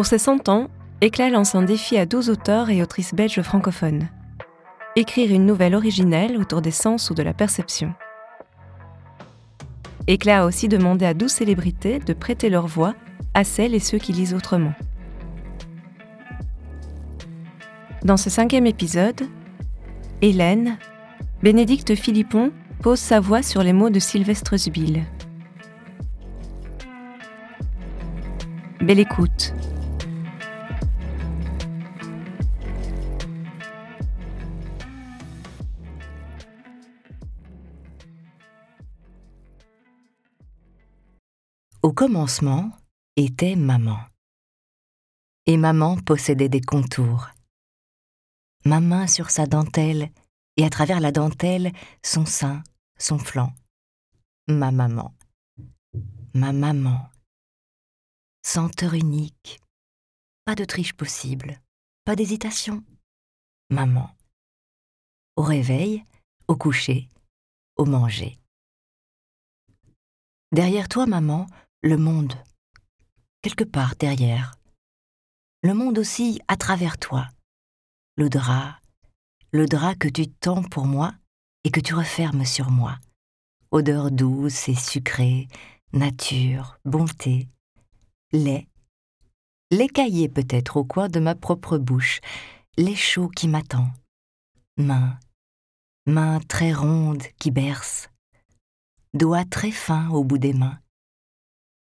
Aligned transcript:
Pour 0.00 0.06
ses 0.06 0.16
100 0.16 0.48
ans, 0.48 0.70
Éclat 1.02 1.28
lance 1.28 1.54
un 1.54 1.62
défi 1.62 1.98
à 1.98 2.06
12 2.06 2.30
auteurs 2.30 2.70
et 2.70 2.80
autrices 2.80 3.12
belges 3.12 3.42
francophones. 3.42 4.08
Écrire 4.96 5.30
une 5.30 5.44
nouvelle 5.44 5.74
originelle 5.74 6.38
autour 6.38 6.62
des 6.62 6.70
sens 6.70 7.10
ou 7.10 7.14
de 7.14 7.22
la 7.22 7.34
perception. 7.34 7.92
Éclat 10.06 10.40
a 10.40 10.46
aussi 10.46 10.68
demandé 10.68 11.04
à 11.04 11.12
12 11.12 11.30
célébrités 11.30 11.98
de 11.98 12.14
prêter 12.14 12.48
leur 12.48 12.66
voix 12.66 12.94
à 13.34 13.44
celles 13.44 13.74
et 13.74 13.78
ceux 13.78 13.98
qui 13.98 14.14
lisent 14.14 14.32
autrement. 14.32 14.72
Dans 18.02 18.16
ce 18.16 18.30
cinquième 18.30 18.66
épisode, 18.66 19.28
Hélène, 20.22 20.78
Bénédicte 21.42 21.94
Philippon 21.94 22.52
pose 22.80 23.00
sa 23.00 23.20
voix 23.20 23.42
sur 23.42 23.62
les 23.62 23.74
mots 23.74 23.90
de 23.90 23.98
Sylvestre 23.98 24.56
Zbil. 24.56 25.04
Belle 28.80 29.00
écoute. 29.00 29.52
Au 41.82 41.92
commencement 41.92 42.70
était 43.16 43.56
maman. 43.56 43.98
Et 45.46 45.56
maman 45.56 45.96
possédait 45.96 46.48
des 46.48 46.60
contours. 46.60 47.28
Ma 48.64 48.80
main 48.80 49.06
sur 49.06 49.30
sa 49.30 49.46
dentelle, 49.46 50.10
et 50.56 50.64
à 50.64 50.70
travers 50.70 51.00
la 51.00 51.12
dentelle, 51.12 51.72
son 52.04 52.26
sein, 52.26 52.62
son 52.98 53.18
flanc. 53.18 53.52
Ma 54.48 54.70
maman. 54.70 55.14
Ma 56.34 56.52
maman 56.52 57.10
senteur 58.42 58.94
unique, 58.94 59.60
pas 60.44 60.54
de 60.54 60.64
triche 60.64 60.94
possible, 60.94 61.60
pas 62.04 62.16
d'hésitation. 62.16 62.82
Maman. 63.70 64.10
Au 65.36 65.42
réveil, 65.42 66.04
au 66.48 66.56
coucher, 66.56 67.08
au 67.76 67.84
manger. 67.84 68.38
Derrière 70.52 70.88
toi, 70.88 71.06
maman, 71.06 71.46
le 71.82 71.96
monde. 71.96 72.34
Quelque 73.40 73.64
part 73.64 73.96
derrière. 73.96 74.54
Le 75.62 75.72
monde 75.72 75.98
aussi 75.98 76.40
à 76.46 76.56
travers 76.56 76.98
toi. 76.98 77.26
Le 78.16 78.28
drap, 78.28 78.78
le 79.52 79.66
drap 79.66 79.94
que 79.94 80.08
tu 80.08 80.28
tends 80.28 80.62
pour 80.62 80.84
moi 80.84 81.14
et 81.64 81.70
que 81.70 81.80
tu 81.80 81.94
refermes 81.94 82.44
sur 82.44 82.70
moi. 82.70 82.98
Odeur 83.70 84.10
douce 84.10 84.68
et 84.68 84.74
sucrée, 84.74 85.48
nature, 85.94 86.78
bonté, 86.84 87.48
lait, 88.32 88.68
lait 89.70 89.88
caillé 89.88 90.28
peut-être 90.28 90.76
au 90.76 90.84
coin 90.84 91.08
de 91.08 91.20
ma 91.20 91.34
propre 91.34 91.78
bouche, 91.78 92.20
lait 92.76 92.96
chaud 92.96 93.28
qui 93.28 93.48
m'attend, 93.48 93.88
main, 94.76 95.18
main 96.06 96.40
très 96.40 96.74
ronde 96.74 97.22
qui 97.38 97.50
berce, 97.50 98.10
doigts 99.14 99.46
très 99.46 99.70
fins 99.70 100.10
au 100.10 100.24
bout 100.24 100.38
des 100.38 100.52
mains. 100.52 100.79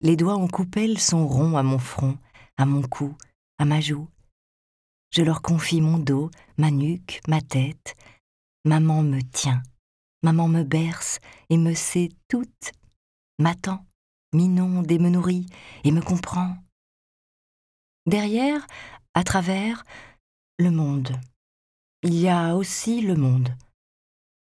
Les 0.01 0.15
doigts 0.15 0.35
en 0.35 0.47
coupelle 0.47 0.99
sont 0.99 1.27
ronds 1.27 1.57
à 1.57 1.63
mon 1.63 1.79
front, 1.79 2.17
à 2.57 2.65
mon 2.65 2.81
cou, 2.81 3.15
à 3.57 3.65
ma 3.65 3.81
joue. 3.81 4.07
Je 5.11 5.23
leur 5.23 5.41
confie 5.41 5.81
mon 5.81 5.97
dos, 5.97 6.29
ma 6.57 6.71
nuque, 6.71 7.21
ma 7.27 7.41
tête. 7.41 7.95
Maman 8.65 9.03
me 9.03 9.21
tient, 9.21 9.63
maman 10.23 10.47
me 10.47 10.63
berce 10.63 11.19
et 11.49 11.57
me 11.57 11.73
sait 11.73 12.09
toute, 12.27 12.71
m'attend 13.39 13.87
m'inonde 14.33 14.91
et 14.91 14.99
me 14.99 15.09
nourrit 15.09 15.47
et 15.83 15.91
me 15.91 16.01
comprend. 16.01 16.57
Derrière, 18.05 18.65
à 19.13 19.23
travers, 19.23 19.83
le 20.59 20.71
monde. 20.71 21.11
Il 22.03 22.13
y 22.13 22.29
a 22.29 22.55
aussi 22.55 23.01
le 23.01 23.15
monde. 23.15 23.55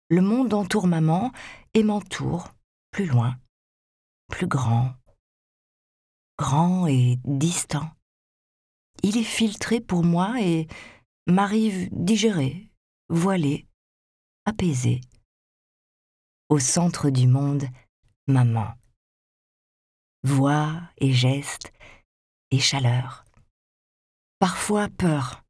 Le 0.09 0.21
monde 0.21 0.53
entoure 0.53 0.87
maman 0.87 1.31
et 1.73 1.83
m'entoure, 1.83 2.49
plus 2.91 3.05
loin, 3.05 3.37
plus 4.29 4.47
grand, 4.47 4.93
grand 6.37 6.87
et 6.87 7.19
distant. 7.23 7.89
Il 9.03 9.17
est 9.17 9.23
filtré 9.23 9.79
pour 9.79 10.03
moi 10.03 10.41
et 10.41 10.67
m'arrive 11.27 11.89
digéré, 11.91 12.69
voilé, 13.09 13.67
apaisé. 14.45 15.01
Au 16.49 16.59
centre 16.59 17.09
du 17.09 17.27
monde, 17.27 17.65
maman 18.27 18.73
voix 20.27 20.81
et 20.97 21.13
gestes 21.13 21.71
et 22.51 22.59
chaleur. 22.59 23.25
Parfois 24.39 24.89
peur. 24.89 25.43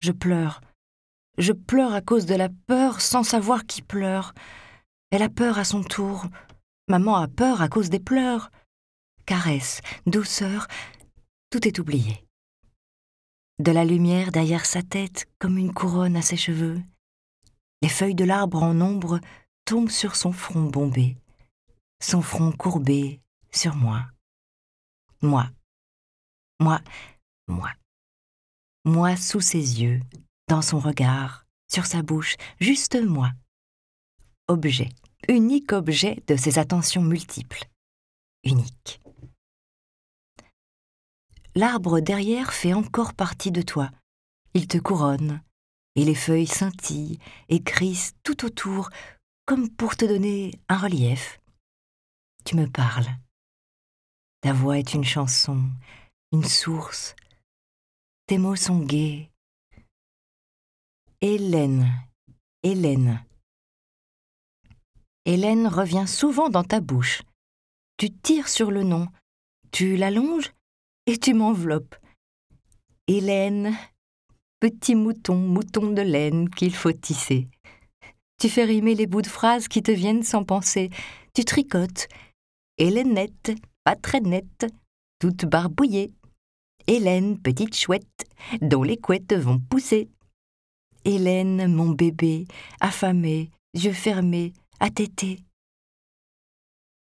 Je 0.00 0.12
pleure. 0.12 0.60
Je 1.38 1.52
pleure 1.52 1.94
à 1.94 2.00
cause 2.00 2.26
de 2.26 2.34
la 2.34 2.48
peur 2.66 3.00
sans 3.00 3.22
savoir 3.22 3.64
qui 3.66 3.82
pleure. 3.82 4.34
Elle 5.10 5.22
a 5.22 5.28
peur 5.28 5.58
à 5.58 5.64
son 5.64 5.82
tour. 5.82 6.26
Maman 6.88 7.16
a 7.16 7.28
peur 7.28 7.62
à 7.62 7.68
cause 7.68 7.88
des 7.88 8.00
pleurs. 8.00 8.50
Caresse, 9.26 9.80
douceur, 10.06 10.66
tout 11.50 11.66
est 11.66 11.78
oublié. 11.78 12.26
De 13.58 13.72
la 13.72 13.84
lumière 13.84 14.32
derrière 14.32 14.64
sa 14.66 14.82
tête 14.82 15.28
comme 15.38 15.58
une 15.58 15.72
couronne 15.72 16.16
à 16.16 16.22
ses 16.22 16.36
cheveux. 16.36 16.80
Les 17.82 17.88
feuilles 17.88 18.14
de 18.14 18.24
l'arbre 18.24 18.62
en 18.62 18.80
ombre 18.80 19.20
tombent 19.64 19.90
sur 19.90 20.16
son 20.16 20.32
front 20.32 20.62
bombé, 20.62 21.16
son 22.02 22.22
front 22.22 22.52
courbé, 22.52 23.20
sur 23.52 23.76
moi. 23.76 24.06
Moi. 25.22 25.50
Moi. 26.58 26.80
Moi. 27.48 27.70
Moi 28.84 29.16
sous 29.16 29.40
ses 29.40 29.82
yeux, 29.82 30.00
dans 30.48 30.62
son 30.62 30.78
regard, 30.78 31.44
sur 31.70 31.86
sa 31.86 32.02
bouche, 32.02 32.36
juste 32.60 32.96
moi. 32.96 33.30
Objet, 34.48 34.88
unique 35.28 35.72
objet 35.72 36.22
de 36.26 36.36
ses 36.36 36.58
attentions 36.58 37.02
multiples. 37.02 37.64
Unique. 38.44 39.00
L'arbre 41.54 42.00
derrière 42.00 42.52
fait 42.52 42.74
encore 42.74 43.14
partie 43.14 43.50
de 43.50 43.62
toi. 43.62 43.90
Il 44.54 44.68
te 44.68 44.78
couronne, 44.78 45.42
et 45.96 46.04
les 46.04 46.14
feuilles 46.14 46.46
scintillent 46.46 47.18
et 47.48 47.62
crissent 47.62 48.14
tout 48.22 48.44
autour, 48.44 48.90
comme 49.46 49.68
pour 49.68 49.96
te 49.96 50.04
donner 50.04 50.52
un 50.68 50.76
relief. 50.78 51.40
Tu 52.44 52.56
me 52.56 52.66
parles. 52.66 53.08
Ta 54.42 54.52
voix 54.52 54.78
est 54.78 54.94
une 54.94 55.04
chanson, 55.04 55.70
une 56.32 56.44
source. 56.44 57.14
Tes 58.26 58.38
mots 58.38 58.56
sont 58.56 58.78
gais. 58.78 59.30
Hélène, 61.20 61.92
Hélène. 62.62 63.24
Hélène 65.26 65.66
revient 65.66 66.06
souvent 66.06 66.48
dans 66.48 66.64
ta 66.64 66.80
bouche. 66.80 67.22
Tu 67.98 68.10
tires 68.10 68.48
sur 68.48 68.70
le 68.70 68.84
nom, 68.84 69.08
tu 69.72 69.96
l'allonges 69.96 70.52
et 71.06 71.18
tu 71.18 71.34
m'enveloppes. 71.34 71.96
Hélène, 73.06 73.76
petit 74.60 74.94
mouton, 74.94 75.36
mouton 75.36 75.90
de 75.90 76.02
laine 76.02 76.48
qu'il 76.50 76.74
faut 76.74 76.92
tisser. 76.92 77.48
Tu 78.40 78.48
fais 78.48 78.64
rimer 78.64 78.94
les 78.94 79.06
bouts 79.06 79.22
de 79.22 79.26
phrases 79.26 79.68
qui 79.68 79.82
te 79.82 79.90
viennent 79.90 80.22
sans 80.22 80.44
penser. 80.44 80.90
Tu 81.34 81.44
tricotes. 81.44 82.08
Hélénette, 82.78 83.52
pas 83.84 83.96
très 83.96 84.20
nette, 84.20 84.66
toute 85.18 85.44
barbouillée. 85.44 86.12
Hélène, 86.86 87.38
petite 87.38 87.76
chouette, 87.76 88.24
dont 88.62 88.82
les 88.82 88.96
couettes 88.96 89.34
vont 89.34 89.58
pousser. 89.58 90.08
Hélène, 91.04 91.66
mon 91.74 91.90
bébé, 91.90 92.46
affamé, 92.80 93.50
yeux 93.74 93.92
fermés, 93.92 94.52
téter. 94.88 95.38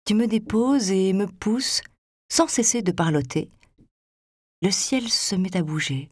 Tu 0.04 0.14
me 0.14 0.26
déposes 0.26 0.90
et 0.90 1.12
me 1.12 1.26
pousses, 1.26 1.82
sans 2.28 2.48
cesser 2.48 2.82
de 2.82 2.92
parloter. 2.92 3.50
Le 4.60 4.72
ciel 4.72 5.08
se 5.08 5.36
met 5.36 5.56
à 5.56 5.62
bouger. 5.62 6.10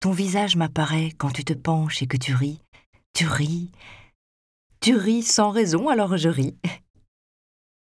Ton 0.00 0.10
visage 0.10 0.54
m'apparaît 0.54 1.12
quand 1.16 1.30
tu 1.30 1.44
te 1.44 1.54
penches 1.54 2.02
et 2.02 2.06
que 2.06 2.18
tu 2.18 2.34
ris. 2.34 2.60
Tu 3.14 3.26
ris. 3.26 3.70
Tu 4.80 4.96
ris 4.96 5.22
sans 5.22 5.50
raison, 5.50 5.88
alors 5.88 6.16
je 6.18 6.28
ris. 6.28 6.56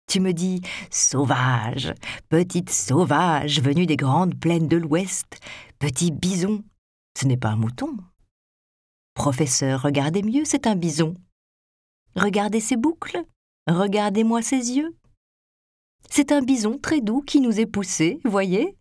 Tu 0.06 0.18
me 0.18 0.32
dis 0.32 0.60
Sauvage, 0.90 1.94
petite 2.28 2.70
sauvage 2.70 3.60
venue 3.60 3.86
des 3.86 3.96
grandes 3.96 4.38
plaines 4.38 4.66
de 4.66 4.76
l'Ouest, 4.76 5.38
petit 5.78 6.10
bison. 6.10 6.64
Ce 7.16 7.26
n'est 7.26 7.36
pas 7.36 7.50
un 7.50 7.56
mouton. 7.56 7.96
Professeur, 9.14 9.82
regardez 9.82 10.22
mieux, 10.22 10.44
c'est 10.44 10.66
un 10.66 10.74
bison. 10.74 11.14
Regardez 12.16 12.58
ses 12.58 12.76
boucles, 12.76 13.22
regardez-moi 13.68 14.42
ses 14.42 14.72
yeux. 14.72 14.96
C'est 16.08 16.32
un 16.32 16.42
bison 16.42 16.76
très 16.76 17.00
doux 17.00 17.20
qui 17.20 17.40
nous 17.40 17.60
est 17.60 17.66
poussé, 17.66 18.20
voyez 18.24 18.76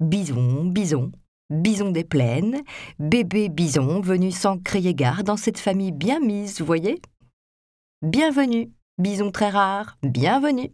Bison, 0.00 0.64
bison, 0.64 1.12
bison 1.50 1.90
des 1.90 2.04
plaines, 2.04 2.62
bébé 2.98 3.48
bison 3.48 4.00
venu 4.00 4.32
sans 4.32 4.58
crier 4.58 4.94
gare 4.94 5.22
dans 5.22 5.36
cette 5.36 5.58
famille 5.58 5.92
bien 5.92 6.18
mise, 6.20 6.60
voyez? 6.60 7.00
Bienvenue 8.02 8.72
Bison 8.96 9.32
très 9.32 9.50
rare, 9.50 9.98
bienvenue. 10.04 10.72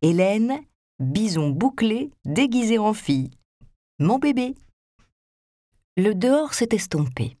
Hélène, 0.00 0.58
bison 0.98 1.50
bouclé 1.50 2.10
déguisé 2.24 2.78
en 2.78 2.94
fille. 2.94 3.30
Mon 3.98 4.18
bébé. 4.18 4.54
Le 5.98 6.14
dehors 6.14 6.54
s'est 6.54 6.70
estompé. 6.72 7.36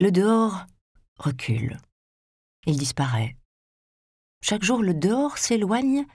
Le 0.00 0.10
dehors 0.10 0.64
recule. 1.16 1.78
Il 2.66 2.76
disparaît. 2.76 3.36
Chaque 4.42 4.64
jour, 4.64 4.82
le 4.82 4.94
dehors 4.94 5.38
s'éloigne 5.38 6.06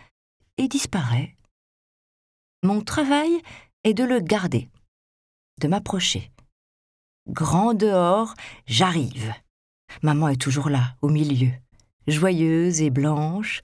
et 0.58 0.68
disparaît. 0.68 1.38
Mon 2.66 2.82
travail 2.82 3.44
est 3.84 3.94
de 3.94 4.04
le 4.04 4.20
garder, 4.20 4.72
de 5.62 5.68
m'approcher. 5.68 6.32
Grand 7.28 7.76
dehors, 7.76 8.34
j'arrive. 8.66 9.36
Maman 10.02 10.30
est 10.30 10.42
toujours 10.42 10.70
là, 10.70 10.96
au 11.04 11.10
milieu, 11.10 11.52
joyeuse 12.08 12.82
et 12.82 12.90
blanche. 12.90 13.62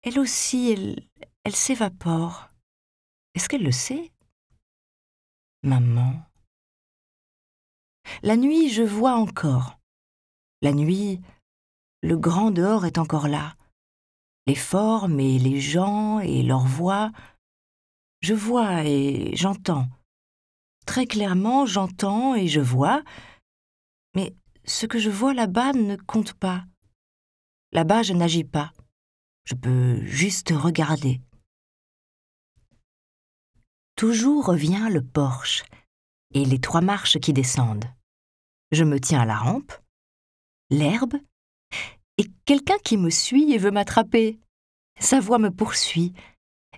Elle 0.00 0.18
aussi, 0.18 0.70
elle, 0.70 1.06
elle 1.44 1.54
s'évapore. 1.54 2.48
Est-ce 3.34 3.50
qu'elle 3.50 3.64
le 3.64 3.70
sait? 3.70 4.10
Maman. 5.62 6.22
La 8.22 8.38
nuit, 8.38 8.70
je 8.70 8.82
vois 8.82 9.12
encore. 9.12 9.78
La 10.62 10.72
nuit, 10.72 11.20
le 12.00 12.16
grand 12.16 12.50
dehors 12.50 12.86
est 12.86 12.96
encore 12.96 13.28
là. 13.28 13.56
Les 14.46 14.54
formes 14.54 15.20
et 15.20 15.38
les 15.38 15.60
gens 15.60 16.18
et 16.20 16.42
leurs 16.42 16.66
voix. 16.66 17.12
Je 18.20 18.34
vois 18.34 18.84
et 18.84 19.34
j'entends. 19.34 19.88
Très 20.86 21.06
clairement, 21.06 21.66
j'entends 21.66 22.34
et 22.34 22.48
je 22.48 22.60
vois. 22.60 23.02
Mais 24.14 24.34
ce 24.64 24.86
que 24.86 24.98
je 24.98 25.10
vois 25.10 25.34
là-bas 25.34 25.72
ne 25.72 25.96
compte 25.96 26.34
pas. 26.34 26.64
Là-bas, 27.72 28.02
je 28.02 28.12
n'agis 28.12 28.44
pas. 28.44 28.72
Je 29.44 29.54
peux 29.54 30.04
juste 30.04 30.50
regarder. 30.50 31.20
Toujours 33.96 34.46
revient 34.46 34.88
le 34.90 35.02
porche 35.02 35.64
et 36.34 36.44
les 36.44 36.58
trois 36.58 36.80
marches 36.80 37.18
qui 37.18 37.32
descendent. 37.32 37.86
Je 38.72 38.84
me 38.84 39.00
tiens 39.00 39.20
à 39.20 39.26
la 39.26 39.36
rampe, 39.36 39.72
l'herbe, 40.70 41.14
et 42.18 42.24
quelqu'un 42.44 42.78
qui 42.84 42.96
me 42.96 43.10
suit 43.10 43.52
et 43.52 43.58
veut 43.58 43.70
m'attraper. 43.70 44.38
Sa 44.98 45.20
voix 45.20 45.38
me 45.38 45.50
poursuit. 45.50 46.12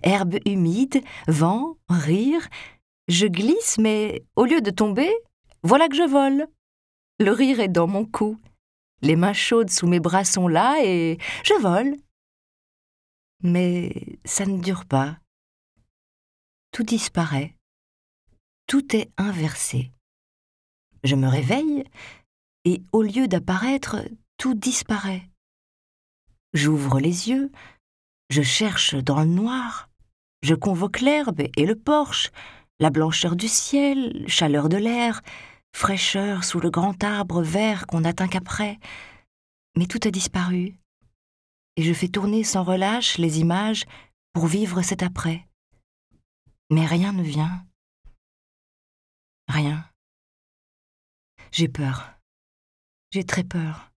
Herbe 0.03 0.39
humide, 0.45 1.01
vent, 1.27 1.77
rire. 1.89 2.47
Je 3.07 3.27
glisse, 3.27 3.77
mais 3.77 4.23
au 4.35 4.45
lieu 4.45 4.61
de 4.61 4.71
tomber, 4.71 5.11
voilà 5.63 5.87
que 5.87 5.95
je 5.95 6.07
vole. 6.07 6.47
Le 7.19 7.31
rire 7.31 7.59
est 7.59 7.69
dans 7.69 7.87
mon 7.87 8.05
cou. 8.05 8.37
Les 9.01 9.15
mains 9.15 9.33
chaudes 9.33 9.69
sous 9.69 9.87
mes 9.87 9.99
bras 9.99 10.23
sont 10.23 10.47
là 10.47 10.77
et 10.83 11.17
je 11.43 11.53
vole. 11.55 11.95
Mais 13.41 14.17
ça 14.23 14.45
ne 14.45 14.59
dure 14.59 14.85
pas. 14.85 15.17
Tout 16.71 16.83
disparaît. 16.83 17.55
Tout 18.67 18.95
est 18.95 19.11
inversé. 19.17 19.91
Je 21.03 21.15
me 21.15 21.27
réveille 21.27 21.83
et 22.65 22.81
au 22.93 23.01
lieu 23.01 23.27
d'apparaître, 23.27 23.97
tout 24.37 24.53
disparaît. 24.53 25.29
J'ouvre 26.53 26.99
les 26.99 27.29
yeux, 27.29 27.51
je 28.29 28.41
cherche 28.41 28.95
dans 28.95 29.19
le 29.19 29.25
noir, 29.25 29.89
je 30.43 30.53
convoque 30.53 30.99
l'herbe 30.99 31.41
et 31.57 31.65
le 31.65 31.75
porche, 31.75 32.29
la 32.79 32.89
blancheur 32.89 33.35
du 33.35 33.47
ciel, 33.47 34.25
chaleur 34.27 34.69
de 34.69 34.77
l'air, 34.77 35.21
fraîcheur 35.73 36.43
sous 36.43 36.59
le 36.59 36.69
grand 36.69 37.01
arbre 37.03 37.41
vert 37.41 37.87
qu'on 37.87 38.01
n'atteint 38.01 38.27
qu'après. 38.27 38.77
Mais 39.77 39.87
tout 39.87 39.99
a 40.03 40.11
disparu, 40.11 40.75
et 41.77 41.81
je 41.81 41.93
fais 41.93 42.09
tourner 42.09 42.43
sans 42.43 42.63
relâche 42.63 43.17
les 43.17 43.39
images 43.39 43.85
pour 44.33 44.47
vivre 44.47 44.81
cet 44.81 45.01
après. 45.01 45.47
Mais 46.69 46.85
rien 46.85 47.13
ne 47.13 47.23
vient. 47.23 47.65
Rien. 49.47 49.89
J'ai 51.51 51.69
peur. 51.69 52.13
J'ai 53.11 53.23
très 53.23 53.43
peur. 53.43 53.91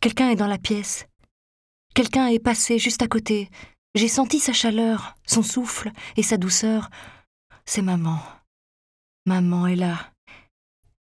Quelqu'un 0.00 0.30
est 0.30 0.36
dans 0.36 0.46
la 0.46 0.58
pièce. 0.58 1.06
Quelqu'un 1.94 2.28
est 2.28 2.38
passé 2.38 2.78
juste 2.78 3.02
à 3.02 3.08
côté. 3.08 3.50
J'ai 3.94 4.08
senti 4.08 4.38
sa 4.38 4.52
chaleur, 4.52 5.16
son 5.26 5.42
souffle 5.42 5.90
et 6.16 6.22
sa 6.22 6.36
douceur. 6.36 6.90
C'est 7.64 7.82
maman. 7.82 8.20
Maman 9.26 9.66
est 9.66 9.76
là. 9.76 10.12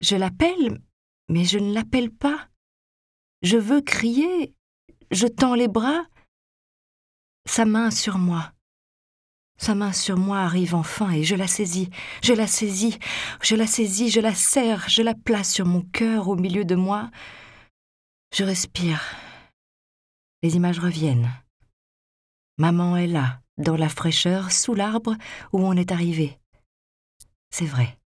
Je 0.00 0.16
l'appelle, 0.16 0.80
mais 1.28 1.44
je 1.44 1.58
ne 1.58 1.74
l'appelle 1.74 2.10
pas. 2.10 2.48
Je 3.42 3.58
veux 3.58 3.82
crier. 3.82 4.54
Je 5.10 5.26
tends 5.26 5.54
les 5.54 5.68
bras. 5.68 6.04
Sa 7.46 7.64
main 7.64 7.90
sur 7.90 8.18
moi. 8.18 8.52
Sa 9.58 9.74
main 9.74 9.92
sur 9.92 10.16
moi 10.16 10.38
arrive 10.38 10.74
enfin 10.74 11.10
et 11.10 11.22
je 11.22 11.34
la 11.34 11.46
saisis, 11.46 11.90
je 12.22 12.32
la 12.32 12.46
saisis, 12.46 12.98
je 13.42 13.56
la 13.56 13.66
saisis, 13.66 14.08
je 14.08 14.20
la 14.20 14.34
serre, 14.34 14.88
je 14.88 15.02
la 15.02 15.14
place 15.14 15.52
sur 15.52 15.66
mon 15.66 15.82
cœur 15.82 16.28
au 16.28 16.36
milieu 16.36 16.64
de 16.64 16.74
moi. 16.74 17.10
Je 18.34 18.42
respire. 18.42 19.02
Les 20.42 20.56
images 20.56 20.78
reviennent. 20.78 21.30
Maman 22.60 22.98
est 22.98 23.06
là, 23.06 23.40
dans 23.56 23.74
la 23.74 23.88
fraîcheur, 23.88 24.52
sous 24.52 24.74
l'arbre 24.74 25.16
où 25.54 25.60
on 25.60 25.72
est 25.72 25.92
arrivé. 25.92 26.38
C'est 27.48 27.64
vrai. 27.64 27.98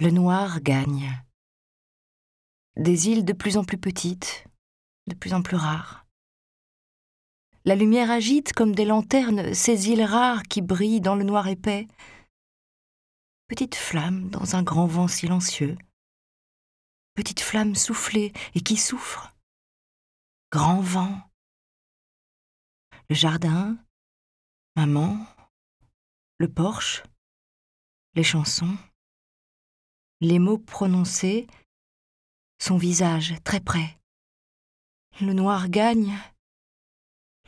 Le 0.00 0.10
noir 0.10 0.60
gagne. 0.62 1.12
Des 2.74 3.08
îles 3.08 3.24
de 3.24 3.32
plus 3.32 3.56
en 3.56 3.62
plus 3.62 3.78
petites, 3.78 4.48
de 5.06 5.14
plus 5.14 5.32
en 5.32 5.42
plus 5.42 5.56
rares. 5.56 6.08
La 7.64 7.76
lumière 7.76 8.10
agite 8.10 8.52
comme 8.52 8.74
des 8.74 8.84
lanternes 8.84 9.54
ces 9.54 9.90
îles 9.90 10.02
rares 10.02 10.42
qui 10.42 10.60
brillent 10.60 11.00
dans 11.00 11.14
le 11.14 11.22
noir 11.22 11.46
épais. 11.46 11.86
Petite 13.46 13.76
flamme 13.76 14.28
dans 14.30 14.56
un 14.56 14.64
grand 14.64 14.88
vent 14.88 15.06
silencieux. 15.06 15.78
Petite 17.14 17.42
flamme 17.42 17.76
soufflée 17.76 18.32
et 18.56 18.60
qui 18.60 18.76
souffre. 18.76 19.35
Grand 20.52 20.80
vent. 20.80 21.20
Le 23.08 23.14
jardin, 23.14 23.76
maman, 24.76 25.26
le 26.38 26.52
porche, 26.52 27.02
les 28.14 28.22
chansons, 28.22 28.76
les 30.20 30.38
mots 30.38 30.58
prononcés, 30.58 31.46
son 32.58 32.76
visage 32.76 33.34
très 33.44 33.60
près. 33.60 33.98
Le 35.20 35.32
noir 35.32 35.68
gagne, 35.68 36.16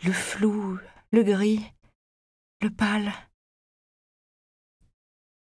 le 0.05 0.13
flou, 0.13 0.79
le 1.13 1.23
gris, 1.23 1.65
le 2.61 2.71
pâle. 2.71 3.13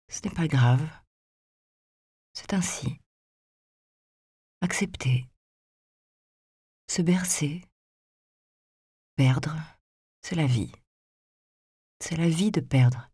Ce 0.10 0.22
n'est 0.24 0.34
pas 0.34 0.48
grave. 0.48 0.88
C'est 2.34 2.54
ainsi. 2.54 3.00
Accepter. 4.62 5.29
Se 6.90 7.04
bercer. 7.04 7.64
Perdre, 9.16 9.56
c'est 10.24 10.34
la 10.34 10.48
vie. 10.48 10.72
C'est 12.00 12.18
la 12.18 12.28
vie 12.28 12.50
de 12.50 12.62
perdre. 12.62 13.12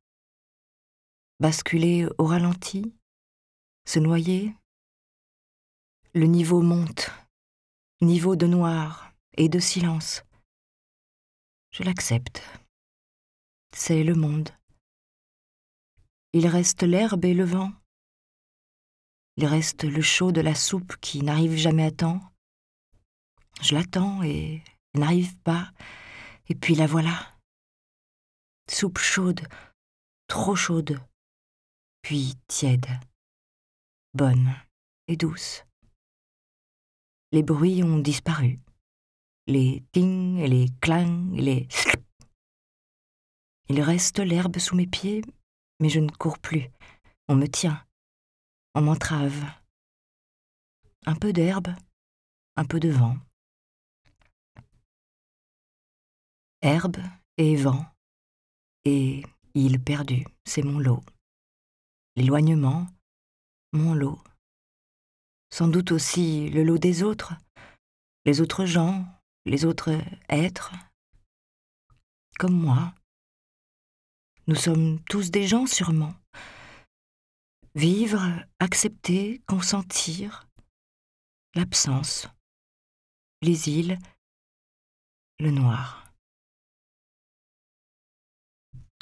Basculer 1.41 2.07
au 2.17 2.23
ralenti, 2.23 2.95
se 3.85 3.99
noyer. 3.99 4.55
Le 6.13 6.25
niveau 6.25 6.61
monte, 6.61 7.09
niveau 7.99 8.37
de 8.37 8.47
noir 8.47 9.11
et 9.35 9.49
de 9.49 9.59
silence. 9.59 10.23
Je 11.71 11.83
l'accepte. 11.83 12.41
C'est 13.75 14.05
le 14.05 14.15
monde. 14.15 14.51
Il 16.31 16.47
reste 16.47 16.83
l'herbe 16.83 17.25
et 17.25 17.33
le 17.33 17.43
vent. 17.43 17.73
Il 19.35 19.45
reste 19.45 19.83
le 19.83 20.01
chaud 20.01 20.31
de 20.31 20.39
la 20.39 20.55
soupe 20.55 20.95
qui 21.01 21.21
n'arrive 21.23 21.57
jamais 21.57 21.83
à 21.83 21.91
temps. 21.91 22.21
Je 23.61 23.73
l'attends 23.73 24.21
et 24.23 24.63
n'arrive 24.93 25.37
pas. 25.39 25.71
Et 26.47 26.55
puis 26.55 26.75
la 26.75 26.87
voilà. 26.87 27.31
Soupe 28.69 28.97
chaude, 28.97 29.47
trop 30.27 30.55
chaude, 30.55 30.99
puis 32.01 32.33
tiède, 32.47 32.87
bonne 34.13 34.55
et 35.07 35.17
douce. 35.17 35.63
Les 37.31 37.43
bruits 37.43 37.83
ont 37.83 37.99
disparu 37.99 38.59
les 39.47 39.83
ting 39.91 40.37
et 40.39 40.47
les 40.47 40.67
clang 40.81 41.33
et 41.35 41.41
les... 41.41 41.67
Il 43.67 43.81
reste 43.81 44.19
l'herbe 44.19 44.57
sous 44.59 44.75
mes 44.75 44.87
pieds, 44.87 45.23
mais 45.79 45.89
je 45.89 45.99
ne 45.99 46.09
cours 46.09 46.39
plus. 46.39 46.69
On 47.27 47.35
me 47.35 47.47
tient. 47.47 47.83
On 48.75 48.81
m'entrave. 48.81 49.43
Un 51.05 51.15
peu 51.15 51.33
d'herbe, 51.33 51.69
un 52.55 52.65
peu 52.65 52.79
de 52.79 52.89
vent. 52.89 53.17
Herbe 56.65 56.97
et 57.37 57.55
vent, 57.55 57.85
et 58.85 59.23
île 59.53 59.79
perdue, 59.79 60.25
c'est 60.45 60.63
mon 60.63 60.79
lot. 60.79 61.03
L'éloignement, 62.15 62.87
mon 63.71 63.93
lot. 63.93 64.19
Sans 65.51 65.67
doute 65.67 65.91
aussi 65.91 66.49
le 66.49 66.63
lot 66.63 66.79
des 66.79 67.03
autres, 67.03 67.35
les 68.25 68.41
autres 68.41 68.65
gens, 68.65 69.05
les 69.45 69.63
autres 69.63 69.91
êtres, 70.27 70.73
comme 72.39 72.59
moi. 72.59 72.95
Nous 74.47 74.55
sommes 74.55 74.99
tous 75.03 75.29
des 75.29 75.45
gens 75.45 75.67
sûrement. 75.67 76.15
Vivre, 77.75 78.43
accepter, 78.57 79.43
consentir, 79.45 80.47
l'absence, 81.53 82.27
les 83.43 83.69
îles, 83.69 83.99
le 85.39 85.51
noir. 85.51 86.04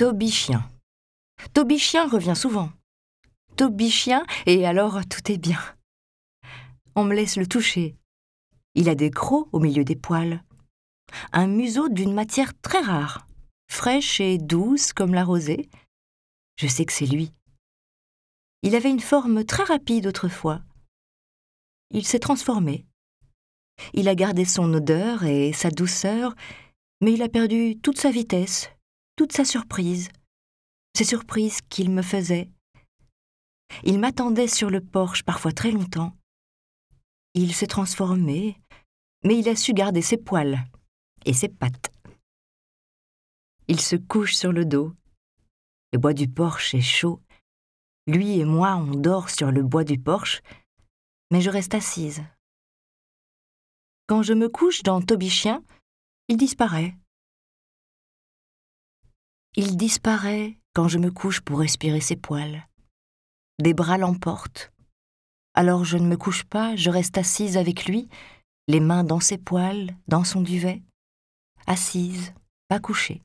Toby 0.04 0.32
Chien. 0.32 0.70
Toby 1.54 1.80
Chien 1.80 2.10
revient 2.10 2.36
souvent. 2.36 2.70
Toby 3.56 3.90
Chien, 3.90 4.26
et 4.46 4.66
alors 4.66 5.00
tout 5.06 5.32
est 5.32 5.38
bien. 5.38 5.62
On 6.94 7.06
me 7.06 7.16
laisse 7.16 7.38
le 7.38 7.48
toucher. 7.48 7.96
Il 8.76 8.90
a 8.90 8.96
des 8.96 9.12
crocs 9.12 9.48
au 9.54 9.62
milieu 9.62 9.86
des 9.86 9.96
poils. 9.96 10.44
Un 11.32 11.48
museau 11.48 11.88
d'une 11.88 12.14
matière 12.14 12.52
très 12.60 12.82
rare, 12.82 13.26
fraîche 13.72 14.20
et 14.20 14.38
douce 14.38 14.92
comme 14.92 15.14
la 15.14 15.24
rosée. 15.24 15.70
Je 16.58 16.68
sais 16.68 16.84
que 16.84 16.92
c'est 16.92 17.06
lui. 17.06 17.32
Il 18.62 18.76
avait 18.76 18.92
une 18.92 19.00
forme 19.00 19.46
très 19.46 19.64
rapide 19.64 20.08
autrefois. 20.08 20.64
Il 21.92 22.06
s'est 22.06 22.20
transformé. 22.20 22.86
Il 23.94 24.10
a 24.10 24.16
gardé 24.16 24.44
son 24.44 24.74
odeur 24.74 25.24
et 25.24 25.54
sa 25.54 25.72
douceur, 25.72 26.36
mais 27.00 27.14
il 27.14 27.22
a 27.22 27.30
perdu 27.30 27.80
toute 27.82 28.00
sa 28.00 28.12
vitesse, 28.12 28.70
toute 29.16 29.32
sa 29.34 29.46
surprise, 29.46 30.10
ces 30.96 31.04
surprises 31.04 31.60
qu'il 31.70 31.92
me 31.92 32.02
faisait. 32.02 32.50
Il 33.84 34.00
m'attendait 34.00 34.48
sur 34.48 34.70
le 34.70 34.82
porche 34.82 35.24
parfois 35.24 35.52
très 35.52 35.72
longtemps. 35.72 36.16
Il 37.34 37.54
s'est 37.54 37.68
transformé, 37.68 38.60
mais 39.24 39.38
il 39.38 39.50
a 39.50 39.56
su 39.56 39.74
garder 39.74 40.02
ses 40.02 40.18
poils 40.18 40.64
et 41.26 41.34
ses 41.34 41.50
pattes. 41.50 41.92
Il 43.68 43.80
se 43.80 43.96
couche 43.96 44.36
sur 44.36 44.52
le 44.52 44.66
dos. 44.66 44.94
Le 45.94 46.00
bois 46.00 46.14
du 46.14 46.28
porche 46.28 46.74
est 46.74 46.82
chaud. 46.82 47.22
Lui 48.08 48.40
et 48.40 48.46
moi, 48.46 48.76
on 48.76 48.92
dort 48.92 49.30
sur 49.30 49.52
le 49.52 49.64
bois 49.64 49.84
du 49.84 49.98
porche, 49.98 50.42
mais 51.32 51.42
je 51.42 51.50
reste 51.50 51.74
assise. 51.74 52.24
Quand 54.08 54.22
je 54.22 54.34
me 54.34 54.50
couche 54.50 54.84
dans 54.84 55.02
Tobichien, 55.02 55.64
il 56.28 56.38
disparaît. 56.38 56.96
Il 59.56 59.78
disparaît 59.78 60.58
quand 60.74 60.88
je 60.88 60.98
me 60.98 61.12
couche 61.12 61.42
pour 61.42 61.60
respirer 61.60 62.02
ses 62.02 62.16
poils. 62.16 62.68
Des 63.60 63.76
bras 63.76 64.00
l'emportent. 64.00 64.72
Alors 65.54 65.86
je 65.86 65.98
ne 65.98 66.08
me 66.08 66.18
couche 66.18 66.44
pas, 66.44 66.76
je 66.76 66.90
reste 66.90 67.20
assise 67.20 67.56
avec 67.56 67.86
lui, 67.86 68.10
les 68.68 68.80
mains 68.80 69.04
dans 69.04 69.20
ses 69.20 69.38
poils, 69.38 69.96
dans 70.08 70.24
son 70.24 70.42
duvet, 70.42 70.82
assise, 71.68 72.34
pas 72.68 72.80
couchée. 72.80 73.22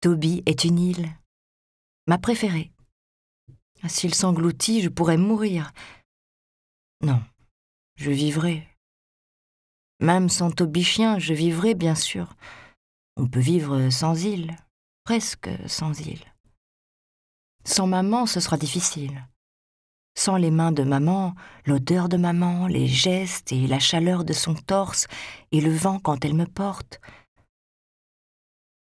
Toby 0.00 0.44
est 0.46 0.62
une 0.64 0.78
île, 0.78 1.08
ma 2.06 2.18
préférée. 2.18 2.70
S'il 3.88 4.14
s'engloutit, 4.14 4.82
je 4.82 4.88
pourrais 4.88 5.16
mourir. 5.16 5.72
Non, 7.02 7.20
je 7.96 8.10
vivrai. 8.12 8.68
Même 10.00 10.28
sans 10.28 10.52
Toby 10.52 10.84
chien, 10.84 11.18
je 11.18 11.34
vivrai, 11.34 11.74
bien 11.74 11.94
sûr. 11.96 12.36
On 13.20 13.28
peut 13.28 13.38
vivre 13.38 13.90
sans 13.90 14.24
île, 14.24 14.56
presque 15.04 15.50
sans 15.66 16.00
île. 16.00 16.24
Sans 17.66 17.86
maman, 17.86 18.24
ce 18.24 18.40
sera 18.40 18.56
difficile. 18.56 19.28
Sans 20.16 20.38
les 20.38 20.50
mains 20.50 20.72
de 20.72 20.84
maman, 20.84 21.34
l'odeur 21.66 22.08
de 22.08 22.16
maman, 22.16 22.66
les 22.66 22.88
gestes 22.88 23.52
et 23.52 23.66
la 23.66 23.78
chaleur 23.78 24.24
de 24.24 24.32
son 24.32 24.54
torse 24.54 25.06
et 25.52 25.60
le 25.60 25.70
vent 25.70 26.00
quand 26.00 26.24
elle 26.24 26.32
me 26.32 26.46
porte. 26.46 26.98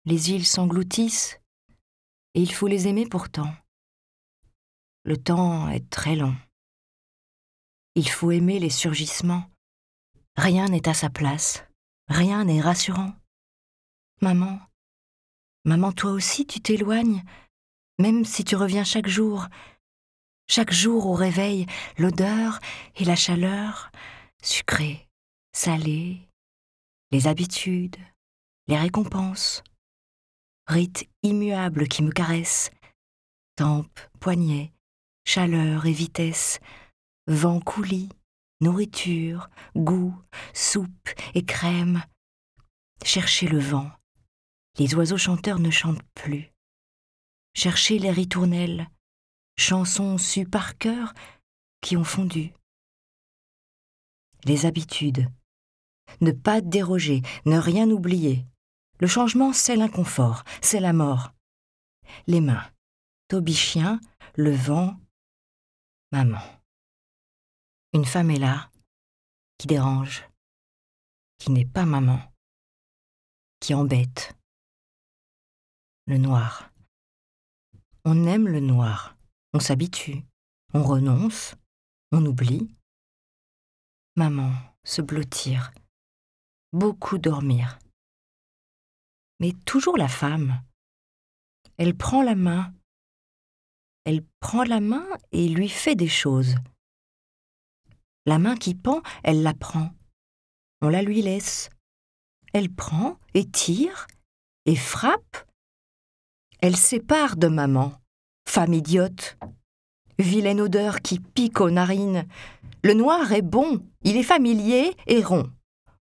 Les 0.07 0.31
îles 0.31 0.47
s'engloutissent 0.47 1.39
et 2.33 2.41
il 2.41 2.55
faut 2.55 2.69
les 2.69 2.89
aimer 2.89 3.07
pourtant. 3.07 3.53
Le 5.05 5.19
temps 5.19 5.69
est 5.69 5.91
très 5.91 6.17
long. 6.17 6.35
Il 7.97 8.09
faut 8.09 8.31
aimer 8.31 8.61
les 8.61 8.71
surgissements. 8.71 9.45
Rien 10.39 10.69
n'est 10.69 10.89
à 10.89 10.95
sa 10.95 11.11
place, 11.11 11.67
rien 12.09 12.47
n'est 12.47 12.63
rassurant. 12.63 13.13
Maman, 14.23 14.61
maman, 15.65 15.91
toi 15.91 16.13
aussi 16.13 16.47
tu 16.47 16.61
t'éloignes, 16.61 17.25
même 17.99 18.25
si 18.25 18.45
tu 18.45 18.55
reviens 18.55 18.85
chaque 18.85 19.09
jour, 19.09 19.49
chaque 20.49 20.73
jour 20.73 21.07
au 21.07 21.15
réveil, 21.15 21.67
l'odeur 21.99 22.61
et 22.95 23.05
la 23.05 23.17
chaleur, 23.17 23.91
sucrée, 24.41 25.09
salée, 25.53 26.29
les 27.11 27.27
habitudes, 27.27 27.97
les 28.69 28.79
récompenses, 28.79 29.65
rites 30.69 31.09
immuables 31.25 31.89
qui 31.89 32.05
me 32.05 32.13
caressent, 32.13 32.71
tempes, 33.57 33.99
poignets, 34.21 34.73
chaleur 35.25 35.85
et 35.87 35.93
vitesse, 35.93 36.61
vent 37.27 37.59
coulis, 37.59 38.09
nourriture, 38.61 39.51
goût, 39.75 40.15
soupe 40.55 41.11
et 41.35 41.45
crème. 41.45 42.05
Cherchez 43.05 43.49
le 43.49 43.59
vent. 43.59 43.91
Les 44.79 44.95
oiseaux 44.95 45.19
chanteurs 45.19 45.59
ne 45.59 45.71
chantent 45.71 46.03
plus. 46.15 46.53
Cherchez 47.55 47.99
les 47.99 48.11
ritournelles, 48.11 48.89
chansons 49.59 50.17
sues 50.17 50.47
par 50.47 50.79
cœur 50.79 51.13
qui 51.83 51.97
ont 51.97 52.05
fondu. 52.05 52.53
Les 54.45 54.65
habitudes. 54.67 55.29
Ne 56.21 56.33
pas 56.33 56.61
déroger, 56.61 57.23
ne 57.45 57.59
rien 57.59 57.91
oublier. 57.91 58.47
Le 59.01 59.07
changement, 59.07 59.53
c'est 59.53 59.77
l'inconfort, 59.77 60.45
c'est 60.63 60.81
la 60.81 60.93
mort. 60.93 61.33
Les 62.27 62.41
mains. 62.41 62.65
Toby 63.29 63.55
chien, 63.55 64.01
le 64.37 64.53
vent, 64.53 64.97
maman. 66.13 66.43
Une 67.93 68.05
femme 68.05 68.31
est 68.31 68.39
là, 68.39 68.71
qui 69.59 69.67
dérange, 69.67 70.29
qui 71.39 71.51
n'est 71.51 71.67
pas 71.67 71.85
maman, 71.85 72.21
qui 73.61 73.75
embête. 73.75 74.35
Noir. 76.19 76.71
On 78.05 78.27
aime 78.27 78.49
le 78.49 78.61
noir. 78.61 79.17
On 79.55 79.61
s'habitue, 79.61 80.25
on 80.75 80.83
renonce, 80.83 81.55
on 82.11 82.25
oublie. 82.25 82.75
Maman, 84.17 84.53
se 84.85 85.03
blottir, 85.03 85.73
beaucoup 86.73 87.19
dormir. 87.19 87.79
Mais 89.41 89.53
toujours 89.67 89.97
la 89.97 90.09
femme. 90.09 90.63
Elle 91.77 91.97
prend 91.97 92.23
la 92.23 92.35
main. 92.35 92.73
Elle 94.05 94.25
prend 94.41 94.65
la 94.65 94.81
main 94.81 95.07
et 95.33 95.49
lui 95.49 95.69
fait 95.69 95.95
des 95.95 96.09
choses. 96.09 96.55
La 98.27 98.39
main 98.39 98.57
qui 98.57 98.75
pend, 98.75 99.03
elle 99.23 99.43
la 99.43 99.55
prend. 99.55 99.93
On 100.81 100.89
la 100.89 101.03
lui 101.03 101.23
laisse. 101.23 101.71
Elle 102.53 102.73
prend 102.73 103.19
et 103.35 103.49
tire 103.49 104.07
et 104.67 104.77
frappe. 104.77 105.49
Elle 106.63 106.77
sépare 106.77 107.37
de 107.37 107.49
maman. 107.49 107.93
Femme 108.49 108.73
idiote. 108.73 109.37
Vilaine 110.21 110.61
odeur 110.61 111.01
qui 111.01 111.19
pique 111.19 111.61
aux 111.61 111.73
narines. 111.73 112.25
Le 112.85 112.95
noir 112.95 113.33
est 113.33 113.43
bon, 113.43 113.85
il 114.03 114.17
est 114.17 114.23
familier 114.23 114.97
et 115.09 115.25
rond. 115.25 115.51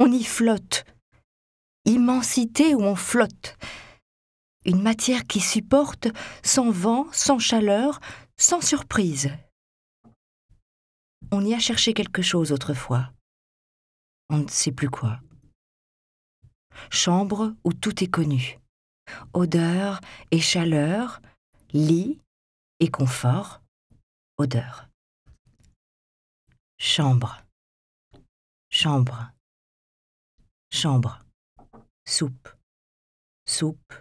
On 0.01 0.11
y 0.11 0.25
flotte. 0.25 0.85
Immensité 1.85 2.75
où 2.75 2.81
on 2.81 2.97
flotte. 2.97 3.57
Une 4.65 4.83
matière 4.83 5.29
qui 5.29 5.39
supporte 5.39 6.09
sans 6.43 6.73
vent, 6.73 7.07
sans 7.13 7.39
chaleur, 7.39 8.01
sans 8.37 8.61
surprise. 8.61 9.31
On 11.31 11.45
y 11.45 11.55
a 11.55 11.61
cherché 11.61 11.95
quelque 11.95 12.23
chose 12.23 12.51
autrefois. 12.51 13.13
On 14.29 14.39
ne 14.39 14.49
sait 14.49 14.73
plus 14.73 14.91
quoi. 14.91 15.21
Chambre 16.91 17.55
où 17.63 17.73
tout 17.73 18.03
est 18.03 18.11
connu. 18.11 18.59
Odeur 19.33 20.01
et 20.31 20.41
chaleur, 20.41 21.21
lit 21.73 22.21
et 22.81 22.91
confort, 22.91 23.63
odeur. 24.37 24.89
Chambre, 26.79 27.43
chambre, 28.71 29.33
chambre, 30.71 31.19
soupe, 32.07 32.49
soupe, 33.47 33.95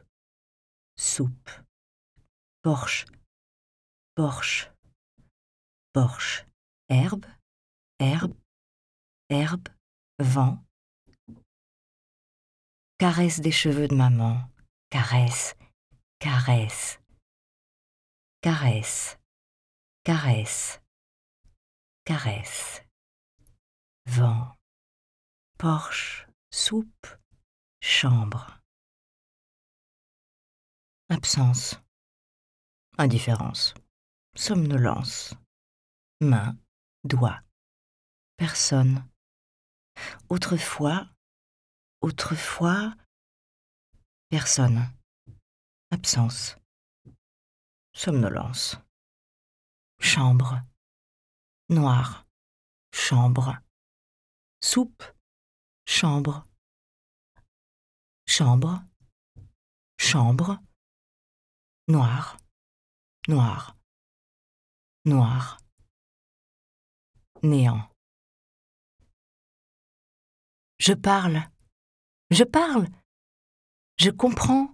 soupe, 0.95 1.51
porche, 2.61 3.05
porche, 4.15 4.71
porche, 5.93 6.45
herbe, 6.89 7.25
herbe, 7.99 8.35
herbe, 9.29 9.69
vent, 10.19 10.63
caresse 12.99 13.39
des 13.39 13.51
cheveux 13.51 13.87
de 13.87 13.95
maman, 13.95 14.49
caresse, 14.89 15.55
caresse, 16.19 16.99
caresse, 18.41 19.17
caresse, 20.03 20.79
caresse. 22.05 22.81
Vent, 24.05 24.55
Porsche, 25.57 26.27
soupe, 26.49 27.07
chambre. 27.81 28.61
Absence, 31.09 31.75
indifférence, 32.97 33.73
somnolence, 34.35 35.33
main, 36.21 36.57
doigt, 37.03 37.41
personne. 38.37 39.03
Autrefois, 40.29 41.09
autrefois, 42.01 42.93
personne. 44.29 44.89
Absence, 45.89 46.57
somnolence, 47.93 48.77
chambre, 49.99 50.61
noir, 51.69 52.27
chambre, 52.91 53.57
soupe, 54.61 55.03
chambre, 55.85 56.45
chambre, 58.27 58.83
chambre, 59.97 60.59
noir, 61.87 62.37
noir, 63.29 63.77
noir, 65.05 65.57
néant. 67.43 67.89
Je 70.79 70.93
parle, 70.93 71.49
je 72.29 72.43
parle, 72.43 72.87
je 73.97 74.11
comprends, 74.11 74.69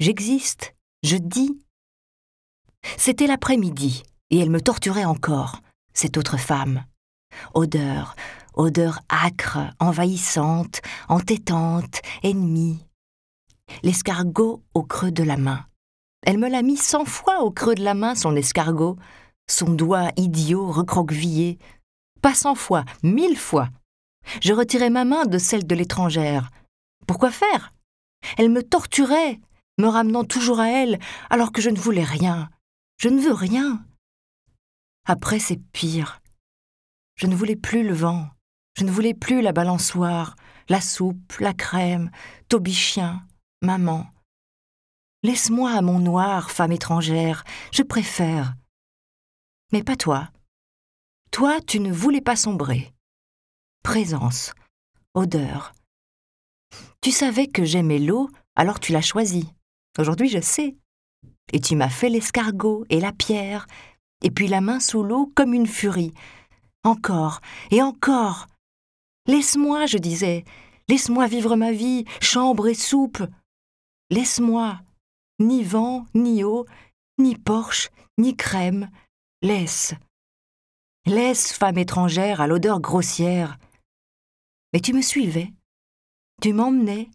j'existe, 0.00 0.74
je 1.02 1.16
dis. 1.16 1.58
C'était 2.96 3.26
l'après-midi, 3.26 4.02
et 4.30 4.38
elle 4.38 4.50
me 4.50 4.60
torturait 4.60 5.04
encore, 5.04 5.60
cette 5.94 6.16
autre 6.16 6.36
femme. 6.36 6.84
Odeur, 7.54 8.16
odeur 8.54 9.00
âcre, 9.10 9.58
envahissante, 9.78 10.80
entêtante, 11.08 12.00
ennemie. 12.22 12.84
L'escargot 13.82 14.62
au 14.74 14.82
creux 14.82 15.12
de 15.12 15.22
la 15.22 15.36
main. 15.36 15.66
Elle 16.26 16.38
me 16.38 16.48
l'a 16.48 16.62
mis 16.62 16.76
cent 16.76 17.04
fois 17.04 17.40
au 17.40 17.50
creux 17.50 17.74
de 17.74 17.84
la 17.84 17.94
main, 17.94 18.14
son 18.14 18.34
escargot, 18.34 18.96
son 19.48 19.70
doigt 19.70 20.10
idiot 20.16 20.70
recroquevillé. 20.70 21.58
Pas 22.22 22.34
cent 22.34 22.54
fois, 22.54 22.84
mille 23.02 23.36
fois. 23.36 23.68
Je 24.42 24.52
retirais 24.52 24.90
ma 24.90 25.04
main 25.04 25.26
de 25.26 25.38
celle 25.38 25.66
de 25.66 25.74
l'étrangère. 25.74 26.50
Pourquoi 27.06 27.30
faire? 27.30 27.72
Elle 28.36 28.50
me 28.50 28.62
torturait, 28.62 29.40
me 29.78 29.86
ramenant 29.86 30.24
toujours 30.24 30.60
à 30.60 30.68
elle, 30.68 30.98
alors 31.30 31.52
que 31.52 31.62
je 31.62 31.70
ne 31.70 31.78
voulais 31.78 32.04
rien. 32.04 32.50
Je 32.98 33.08
ne 33.08 33.20
veux 33.20 33.32
rien. 33.32 33.84
Après, 35.06 35.38
c'est 35.38 35.60
pire. 35.72 36.20
Je 37.16 37.26
ne 37.26 37.34
voulais 37.34 37.56
plus 37.56 37.82
le 37.82 37.94
vent. 37.94 38.28
Je 38.76 38.84
ne 38.84 38.90
voulais 38.90 39.14
plus 39.14 39.40
la 39.42 39.52
balançoire, 39.52 40.36
la 40.68 40.80
soupe, 40.80 41.32
la 41.40 41.52
crème, 41.52 42.10
Tobichien, 42.48 43.26
maman. 43.62 44.06
Laisse-moi 45.24 45.72
à 45.72 45.82
mon 45.82 45.98
noir, 45.98 46.50
femme 46.50 46.72
étrangère, 46.72 47.44
je 47.72 47.82
préfère. 47.82 48.54
Mais 49.72 49.82
pas 49.82 49.96
toi. 49.96 50.28
Toi, 51.32 51.60
tu 51.60 51.80
ne 51.80 51.92
voulais 51.92 52.20
pas 52.20 52.36
sombrer. 52.36 52.94
Présence, 53.82 54.52
odeur. 55.14 55.72
Tu 57.00 57.10
savais 57.10 57.46
que 57.46 57.64
j'aimais 57.64 57.98
l'eau, 57.98 58.28
alors 58.56 58.80
tu 58.80 58.92
l'as 58.92 59.00
choisie. 59.00 59.48
Aujourd'hui, 59.98 60.28
je 60.28 60.40
sais. 60.40 60.76
Et 61.52 61.60
tu 61.60 61.76
m'as 61.76 61.88
fait 61.88 62.08
l'escargot 62.08 62.84
et 62.90 63.00
la 63.00 63.12
pierre, 63.12 63.66
et 64.22 64.30
puis 64.30 64.48
la 64.48 64.60
main 64.60 64.80
sous 64.80 65.02
l'eau 65.02 65.32
comme 65.34 65.54
une 65.54 65.66
furie. 65.66 66.12
Encore 66.84 67.40
et 67.70 67.82
encore. 67.82 68.46
Laisse-moi, 69.26 69.86
je 69.86 69.98
disais, 69.98 70.44
laisse-moi 70.88 71.26
vivre 71.26 71.56
ma 71.56 71.72
vie, 71.72 72.04
chambre 72.20 72.68
et 72.68 72.74
soupe. 72.74 73.22
Laisse-moi, 74.10 74.80
ni 75.38 75.62
vent, 75.62 76.06
ni 76.14 76.44
eau, 76.44 76.66
ni 77.18 77.36
porche, 77.36 77.90
ni 78.18 78.36
crème. 78.36 78.90
Laisse. 79.42 79.94
Laisse, 81.06 81.52
femme 81.52 81.78
étrangère 81.78 82.40
à 82.40 82.46
l'odeur 82.46 82.80
grossière. 82.80 83.58
Mais 84.72 84.80
tu 84.80 84.92
me 84.92 85.02
suivais. 85.02 85.52
Tu 86.40 86.52
m'emmenais, 86.52 87.10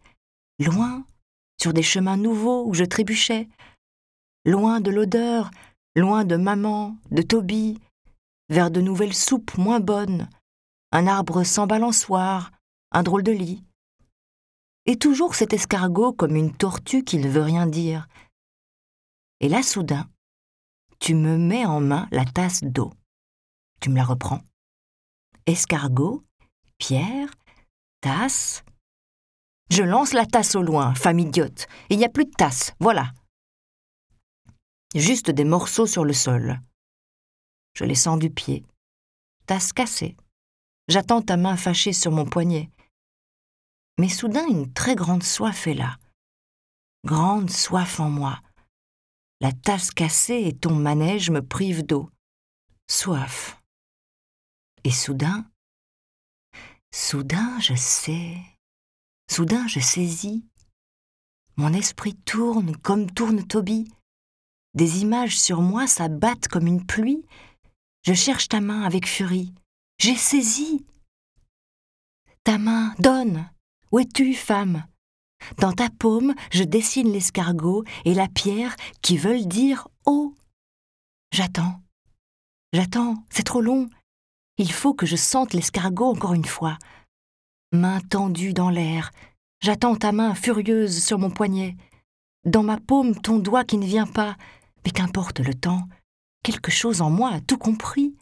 loin, 0.59 1.05
sur 1.61 1.73
des 1.73 1.83
chemins 1.83 2.17
nouveaux 2.17 2.67
où 2.67 2.73
je 2.73 2.83
trébuchais, 2.83 3.47
loin 4.45 4.81
de 4.81 4.91
l'odeur, 4.91 5.49
loin 5.95 6.25
de 6.25 6.35
maman, 6.35 6.97
de 7.11 7.21
Toby, 7.21 7.79
vers 8.49 8.69
de 8.69 8.81
nouvelles 8.81 9.13
soupes 9.13 9.57
moins 9.57 9.79
bonnes, 9.79 10.27
un 10.91 11.07
arbre 11.07 11.43
sans 11.43 11.67
balançoire, 11.67 12.51
un 12.91 13.03
drôle 13.03 13.23
de 13.23 13.31
lit. 13.31 13.63
Et 14.85 14.97
toujours 14.97 15.35
cet 15.35 15.53
escargot 15.53 16.11
comme 16.11 16.35
une 16.35 16.53
tortue 16.53 17.03
qui 17.03 17.17
ne 17.17 17.29
veut 17.29 17.41
rien 17.41 17.65
dire. 17.65 18.07
Et 19.39 19.47
là, 19.47 19.63
soudain, 19.63 20.09
tu 20.99 21.15
me 21.15 21.37
mets 21.37 21.65
en 21.65 21.79
main 21.79 22.07
la 22.11 22.25
tasse 22.25 22.63
d'eau. 22.63 22.91
Tu 23.79 23.89
me 23.89 23.95
la 23.95 24.03
reprends. 24.03 24.41
Escargot, 25.45 26.23
pierre, 26.77 27.29
tasse. 28.01 28.63
Je 29.75 29.81
lance 29.81 30.13
la 30.13 30.27
tasse 30.27 30.53
au 30.53 30.61
loin, 30.61 30.93
femme 30.93 31.17
idiote. 31.17 31.65
Il 31.89 31.97
n'y 31.97 32.05
a 32.05 32.09
plus 32.09 32.25
de 32.25 32.29
tasse, 32.37 32.75
voilà. 32.79 33.11
Juste 34.93 35.31
des 35.31 35.45
morceaux 35.45 35.87
sur 35.87 36.05
le 36.05 36.13
sol. 36.13 36.61
Je 37.73 37.83
les 37.83 37.95
sens 37.95 38.19
du 38.19 38.29
pied. 38.29 38.63
Tasse 39.47 39.73
cassée. 39.73 40.15
J'attends 40.89 41.23
ta 41.23 41.37
main 41.37 41.57
fâchée 41.57 41.91
sur 41.91 42.11
mon 42.11 42.25
poignet. 42.25 42.69
Mais 43.97 44.09
soudain, 44.09 44.45
une 44.47 44.71
très 44.71 44.93
grande 44.93 45.23
soif 45.23 45.65
est 45.65 45.73
là. 45.73 45.97
Grande 47.03 47.49
soif 47.49 47.99
en 47.99 48.11
moi. 48.11 48.39
La 49.41 49.51
tasse 49.51 49.89
cassée 49.89 50.43
et 50.45 50.55
ton 50.55 50.75
manège 50.75 51.31
me 51.31 51.41
privent 51.41 51.83
d'eau. 51.83 52.11
Soif. 52.87 53.59
Et 54.83 54.91
soudain, 54.91 55.49
soudain, 56.93 57.59
je 57.59 57.73
sais. 57.73 58.37
Soudain, 59.33 59.67
je 59.67 59.79
saisis. 59.79 60.45
Mon 61.55 61.73
esprit 61.73 62.13
tourne 62.13 62.77
comme 62.77 63.09
tourne 63.09 63.43
Toby. 63.43 63.91
Des 64.75 65.01
images 65.01 65.39
sur 65.39 65.59
moi 65.59 65.87
s'abattent 65.87 66.47
comme 66.47 66.67
une 66.67 66.85
pluie. 66.85 67.25
Je 68.05 68.13
cherche 68.13 68.47
ta 68.47 68.61
main 68.61 68.83
avec 68.83 69.07
furie. 69.07 69.51
J'ai 69.97 70.15
saisi. 70.15 70.85
Ta 72.43 72.59
main, 72.59 72.93
donne. 72.99 73.49
Où 73.91 73.97
es-tu, 73.97 74.35
femme? 74.35 74.85
Dans 75.57 75.73
ta 75.73 75.89
paume, 75.89 76.35
je 76.51 76.63
dessine 76.63 77.11
l'escargot 77.11 77.83
et 78.05 78.13
la 78.13 78.27
pierre 78.27 78.75
qui 79.01 79.17
veulent 79.17 79.47
dire 79.47 79.87
eau. 80.05 80.35
J'attends. 81.31 81.81
J'attends, 82.71 83.25
c'est 83.31 83.41
trop 83.41 83.61
long. 83.61 83.89
Il 84.59 84.71
faut 84.71 84.93
que 84.93 85.07
je 85.07 85.15
sente 85.15 85.53
l'escargot 85.53 86.11
encore 86.11 86.35
une 86.35 86.45
fois. 86.45 86.77
Main 87.73 88.01
tendue 88.01 88.53
dans 88.53 88.69
l'air, 88.69 89.11
j'attends 89.59 89.95
ta 89.95 90.11
main 90.11 90.35
furieuse 90.35 91.03
sur 91.03 91.17
mon 91.17 91.31
poignet. 91.31 91.75
Dans 92.45 92.61
ma 92.61 92.79
paume, 92.79 93.19
ton 93.19 93.39
doigt 93.39 93.63
qui 93.63 93.79
ne 93.79 93.85
vient 93.87 94.05
pas. 94.05 94.37
Mais 94.85 94.91
qu'importe 94.91 95.39
le 95.39 95.55
temps, 95.55 95.87
quelque 96.43 96.69
chose 96.69 97.01
en 97.01 97.09
moi 97.09 97.31
a 97.31 97.41
tout 97.41 97.57
compris. 97.57 98.15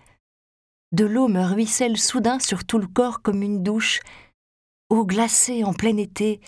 De 0.93 1.03
l'eau 1.03 1.27
me 1.27 1.43
ruisselle 1.43 1.97
soudain 1.97 2.39
sur 2.39 2.63
tout 2.63 2.77
le 2.77 2.87
corps 2.87 3.21
comme 3.21 3.41
une 3.41 3.61
douche. 3.61 3.99
Eau 4.89 5.05
glacée 5.05 5.65
en 5.65 5.73
plein 5.73 5.97
été, 5.97 6.39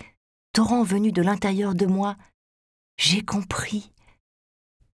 torrent 0.53 0.83
venu 0.83 1.11
de 1.11 1.21
l'intérieur 1.21 1.75
de 1.75 1.85
moi. 1.85 2.15
J'ai 2.97 3.21
compris. 3.21 3.91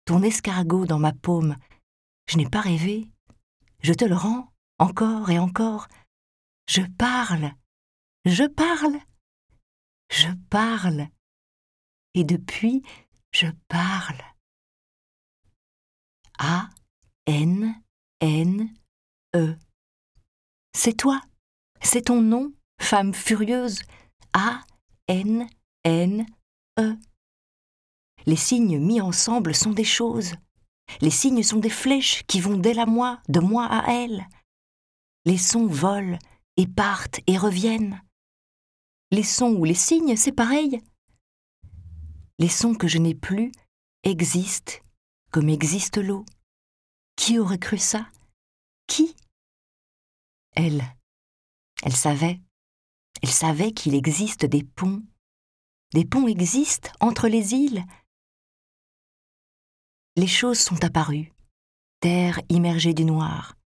Ton 0.04 0.22
escargot 0.22 0.86
dans 0.86 1.00
ma 1.00 1.12
paume, 1.12 1.56
je 2.28 2.36
n'ai 2.36 2.48
pas 2.48 2.60
rêvé. 2.60 3.08
Je 3.82 3.94
te 3.94 4.04
le 4.04 4.14
rends, 4.14 4.52
encore 4.78 5.28
et 5.28 5.40
encore. 5.40 5.88
Je 6.68 6.82
parle. 6.82 7.50
Je 8.26 8.42
parle. 8.42 8.98
Je 10.10 10.26
parle. 10.50 11.06
Et 12.14 12.24
depuis, 12.24 12.82
je 13.30 13.46
parle. 13.68 14.20
A, 16.40 16.68
N, 17.26 17.80
N, 18.20 18.68
E. 19.36 19.56
C'est 20.76 20.96
toi, 20.96 21.22
c'est 21.80 22.06
ton 22.06 22.20
nom, 22.20 22.52
femme 22.80 23.14
furieuse. 23.14 23.82
A, 24.32 24.60
N, 25.06 25.46
N, 25.84 26.26
E. 26.80 26.96
Les 28.26 28.34
signes 28.34 28.80
mis 28.80 29.00
ensemble 29.00 29.54
sont 29.54 29.70
des 29.70 29.84
choses. 29.84 30.32
Les 31.00 31.10
signes 31.10 31.44
sont 31.44 31.60
des 31.60 31.70
flèches 31.70 32.24
qui 32.26 32.40
vont 32.40 32.56
d'elle 32.56 32.80
à 32.80 32.86
moi, 32.86 33.22
de 33.28 33.38
moi 33.38 33.66
à 33.66 33.92
elle. 33.92 34.26
Les 35.26 35.38
sons 35.38 35.68
volent 35.68 36.18
et 36.56 36.66
partent 36.66 37.20
et 37.28 37.38
reviennent. 37.38 38.02
Les 39.12 39.22
sons 39.22 39.52
ou 39.52 39.64
les 39.64 39.74
signes, 39.74 40.16
c'est 40.16 40.32
pareil. 40.32 40.80
Les 42.38 42.48
sons 42.48 42.74
que 42.74 42.88
je 42.88 42.98
n'ai 42.98 43.14
plus 43.14 43.52
existent 44.02 44.74
comme 45.30 45.48
existe 45.48 45.98
l'eau. 45.98 46.24
Qui 47.16 47.38
aurait 47.38 47.58
cru 47.58 47.78
ça? 47.78 48.08
Qui? 48.86 49.14
Elle. 50.52 50.82
Elle 51.82 51.96
savait. 51.96 52.40
Elle 53.22 53.30
savait 53.30 53.72
qu'il 53.72 53.94
existe 53.94 54.44
des 54.44 54.64
ponts. 54.64 55.02
Des 55.92 56.04
ponts 56.04 56.26
existent 56.26 56.90
entre 57.00 57.28
les 57.28 57.54
îles. 57.54 57.84
Les 60.16 60.26
choses 60.26 60.58
sont 60.58 60.82
apparues. 60.84 61.32
Terre 62.00 62.40
immergée 62.48 62.94
du 62.94 63.04
noir. 63.04 63.56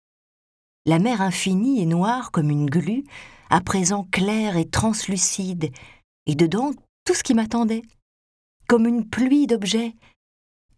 La 0.87 0.99
mer 0.99 1.21
infinie 1.21 1.81
et 1.81 1.87
noire 1.87 2.31
comme 2.31 2.51
une 2.51 2.69
glu, 2.69 3.05
à 3.51 3.61
présent 3.61 4.05
claire 4.05 4.57
et 4.57 4.69
translucide, 4.69 5.73
et 6.27 6.35
dedans 6.35 6.71
tout 7.05 7.15
ce 7.15 7.25
qui 7.25 7.35
m'attendait, 7.35 7.83
comme 8.69 8.87
une 8.87 9.09
pluie 9.09 9.49
d'objets, 9.49 9.95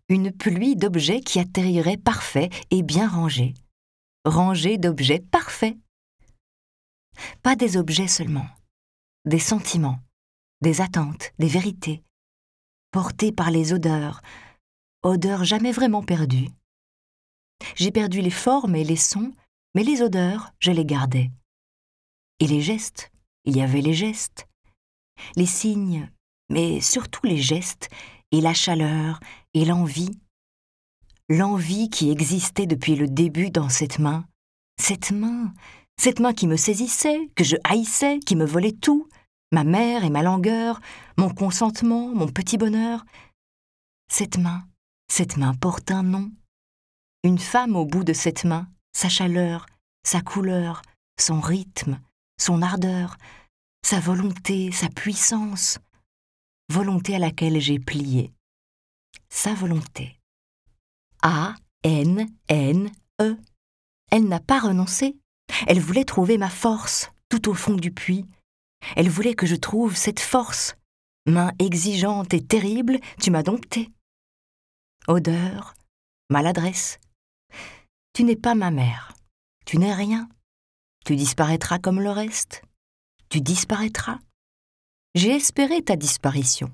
une 0.08 0.32
pluie 0.32 0.76
d'objets 0.76 1.20
qui 1.20 1.38
atterrirait 1.38 1.98
parfait 1.98 2.48
et 2.70 2.82
bien 2.82 3.06
rangés, 3.06 3.54
rangés 4.24 4.78
d'objets 4.78 5.20
parfaits. 5.20 5.76
Pas 7.42 7.56
des 7.56 7.76
objets 7.76 8.08
seulement, 8.08 8.46
des 9.26 9.38
sentiments, 9.38 10.00
des 10.62 10.80
attentes, 10.80 11.32
des 11.38 11.48
vérités, 11.48 12.02
portés 12.90 13.32
par 13.32 13.50
les 13.50 13.74
odeurs, 13.74 14.22
odeurs 15.02 15.44
jamais 15.44 15.72
vraiment 15.72 16.02
perdues. 16.02 16.48
J'ai 17.74 17.90
perdu 17.90 18.22
les 18.22 18.30
formes 18.30 18.74
et 18.74 18.85
les 18.85 18.96
sons, 18.96 19.32
mais 19.74 19.85
les 19.85 20.00
odeurs, 20.00 20.52
je 20.58 20.70
les 20.70 20.87
gardais. 20.87 21.30
Et 22.42 22.48
les 22.48 22.61
gestes, 22.61 23.12
il 23.44 23.57
y 23.57 23.62
avait 23.62 23.83
les 23.83 23.94
gestes, 23.94 24.48
les 25.37 25.46
signes, 25.46 26.11
mais 26.50 26.81
surtout 26.81 27.24
les 27.24 27.37
gestes, 27.37 27.88
et 28.33 28.40
la 28.40 28.52
chaleur, 28.52 29.20
et 29.55 29.64
l'envie. 29.64 30.11
L'envie 31.28 31.88
qui 31.88 32.11
existait 32.11 32.66
depuis 32.66 32.96
le 32.96 33.07
début 33.07 33.50
dans 33.50 33.68
cette 33.68 34.00
main, 34.00 34.24
cette 34.76 35.12
main, 35.12 35.55
cette 35.96 36.18
main 36.18 36.33
qui 36.33 36.48
me 36.48 36.57
saisissait, 36.57 37.31
que 37.37 37.44
je 37.44 37.55
haïssais, 37.62 38.18
qui 38.18 38.35
me 38.35 38.44
volait 38.44 38.72
tout, 38.72 39.09
ma 39.52 39.62
mère 39.62 40.02
et 40.02 40.11
ma 40.11 40.24
langueur, 40.24 40.81
mon 41.16 41.33
consentement, 41.33 42.09
mon 42.09 42.26
petit 42.26 42.59
bonheur. 42.59 43.05
Cette 44.11 44.38
main, 44.38 44.66
cette 45.07 45.37
main 45.37 45.55
porte 45.55 45.92
un 45.92 46.02
nom. 46.02 46.33
Une 47.22 47.38
femme 47.38 47.76
au 47.76 47.87
bout 47.87 48.02
de 48.02 48.12
cette 48.12 48.42
main, 48.42 48.66
sa 48.92 49.09
chaleur, 49.09 49.66
sa 50.02 50.22
couleur, 50.22 50.83
son 51.20 51.38
rythme, 51.38 52.00
son 52.42 52.61
ardeur, 52.61 53.16
sa 53.87 54.00
volonté, 54.00 54.72
sa 54.72 54.88
puissance, 54.88 55.78
volonté 56.68 57.14
à 57.14 57.20
laquelle 57.20 57.61
j'ai 57.61 57.78
plié. 57.78 58.33
Sa 59.28 59.55
volonté. 59.55 60.18
A, 61.22 61.55
N, 61.85 62.26
N, 62.48 62.90
E. 63.20 63.37
Elle 64.11 64.26
n'a 64.26 64.40
pas 64.40 64.59
renoncé. 64.59 65.16
Elle 65.68 65.78
voulait 65.78 66.05
trouver 66.05 66.37
ma 66.37 66.50
force 66.50 67.11
tout 67.28 67.48
au 67.48 67.55
fond 67.55 67.76
du 67.76 67.92
puits. 67.92 68.26
Elle 68.96 69.09
voulait 69.09 69.35
que 69.35 69.46
je 69.46 69.55
trouve 69.55 69.94
cette 69.94 70.20
force. 70.20 70.74
Main 71.26 71.52
exigeante 71.61 72.35
et 72.35 72.44
terrible, 72.44 72.98
tu 73.20 73.31
m'as 73.31 73.44
dompté. 73.44 73.88
Odeur, 75.07 75.74
maladresse. 76.28 76.98
Tu 78.14 78.24
n'es 78.24 78.37
pas 78.37 78.57
ma 78.57 78.72
mère. 78.72 79.12
Tu 79.64 79.78
n'es 79.78 79.94
rien. 79.94 80.28
Tu 81.04 81.16
disparaîtras 81.16 81.78
comme 81.78 82.00
le 82.00 82.10
reste. 82.10 82.62
Tu 83.28 83.40
disparaîtras. 83.40 84.18
J'ai 85.14 85.30
espéré 85.30 85.82
ta 85.82 85.96
disparition, 85.96 86.70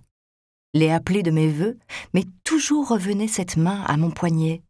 l'ai 0.74 0.90
appelée 0.90 1.22
de 1.22 1.30
mes 1.30 1.50
voeux, 1.50 1.78
mais 2.14 2.24
toujours 2.44 2.88
revenait 2.88 3.26
cette 3.26 3.56
main 3.56 3.82
à 3.82 3.96
mon 3.96 4.10
poignet. 4.10 4.62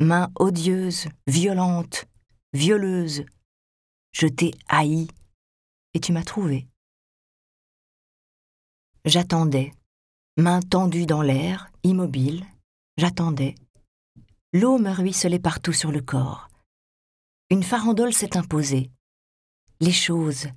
Main 0.00 0.30
odieuse, 0.36 1.06
violente, 1.26 2.06
violeuse. 2.52 3.24
Je 4.12 4.26
t'ai 4.26 4.52
haï, 4.68 5.08
et 5.92 6.00
tu 6.00 6.12
m'as 6.12 6.24
trouvé. 6.24 6.66
J'attendais, 9.04 9.72
main 10.36 10.60
tendue 10.60 11.06
dans 11.06 11.22
l'air, 11.22 11.70
immobile, 11.82 12.46
j'attendais. 12.96 13.54
L'eau 14.52 14.78
me 14.78 14.90
ruisselait 14.90 15.38
partout 15.38 15.72
sur 15.72 15.92
le 15.92 16.00
corps 16.00 16.48
une 17.50 17.62
farandole 17.62 18.12
s'est 18.12 18.36
imposée. 18.36 18.90
Les 19.80 19.92
choses, 19.92 20.48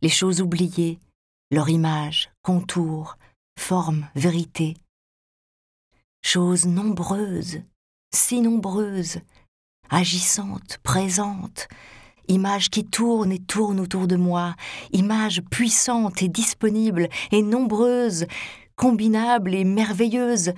les 0.00 0.08
choses 0.08 0.40
oubliées, 0.40 0.98
leur 1.50 1.68
image, 1.68 2.30
contour, 2.42 3.16
forme, 3.58 4.08
vérité. 4.14 4.76
Choses 6.24 6.66
nombreuses, 6.66 7.60
si 8.12 8.40
nombreuses, 8.40 9.20
agissantes, 9.90 10.78
présentes, 10.82 11.68
images 12.28 12.70
qui 12.70 12.84
tournent 12.84 13.32
et 13.32 13.38
tournent 13.38 13.80
autour 13.80 14.08
de 14.08 14.16
moi, 14.16 14.54
images 14.92 15.42
puissantes 15.50 16.22
et 16.22 16.28
disponibles 16.28 17.08
et 17.30 17.42
nombreuses, 17.42 18.26
combinables 18.74 19.54
et 19.54 19.64
merveilleuses, 19.64 20.54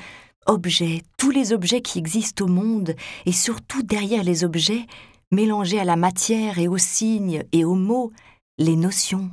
objets, 0.47 1.03
tous 1.19 1.31
les 1.31 1.53
objets 1.53 1.83
qui 1.83 1.99
existent 1.99 2.45
au 2.45 2.49
monde, 2.49 2.95
et 3.27 3.33
surtout 3.33 3.83
derrière 3.83 4.25
les 4.25 4.45
objets, 4.45 4.87
mélanger 5.35 5.81
à 5.81 5.85
la 5.85 5.97
matière 5.97 6.59
et 6.59 6.69
aux 6.69 6.79
signes 6.79 7.45
et 7.53 7.65
aux 7.65 7.75
mots 7.75 8.13
les 8.57 8.77
notions. 8.77 9.31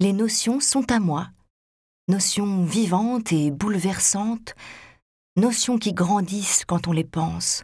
Les 0.00 0.12
notions 0.12 0.58
sont 0.58 0.90
à 0.90 0.98
moi, 0.98 1.28
notions 2.08 2.64
vivantes 2.64 3.32
et 3.32 3.52
bouleversantes, 3.52 4.54
notions 5.36 5.78
qui 5.78 5.92
grandissent 5.92 6.64
quand 6.66 6.88
on 6.88 6.92
les 6.92 7.04
pense. 7.04 7.62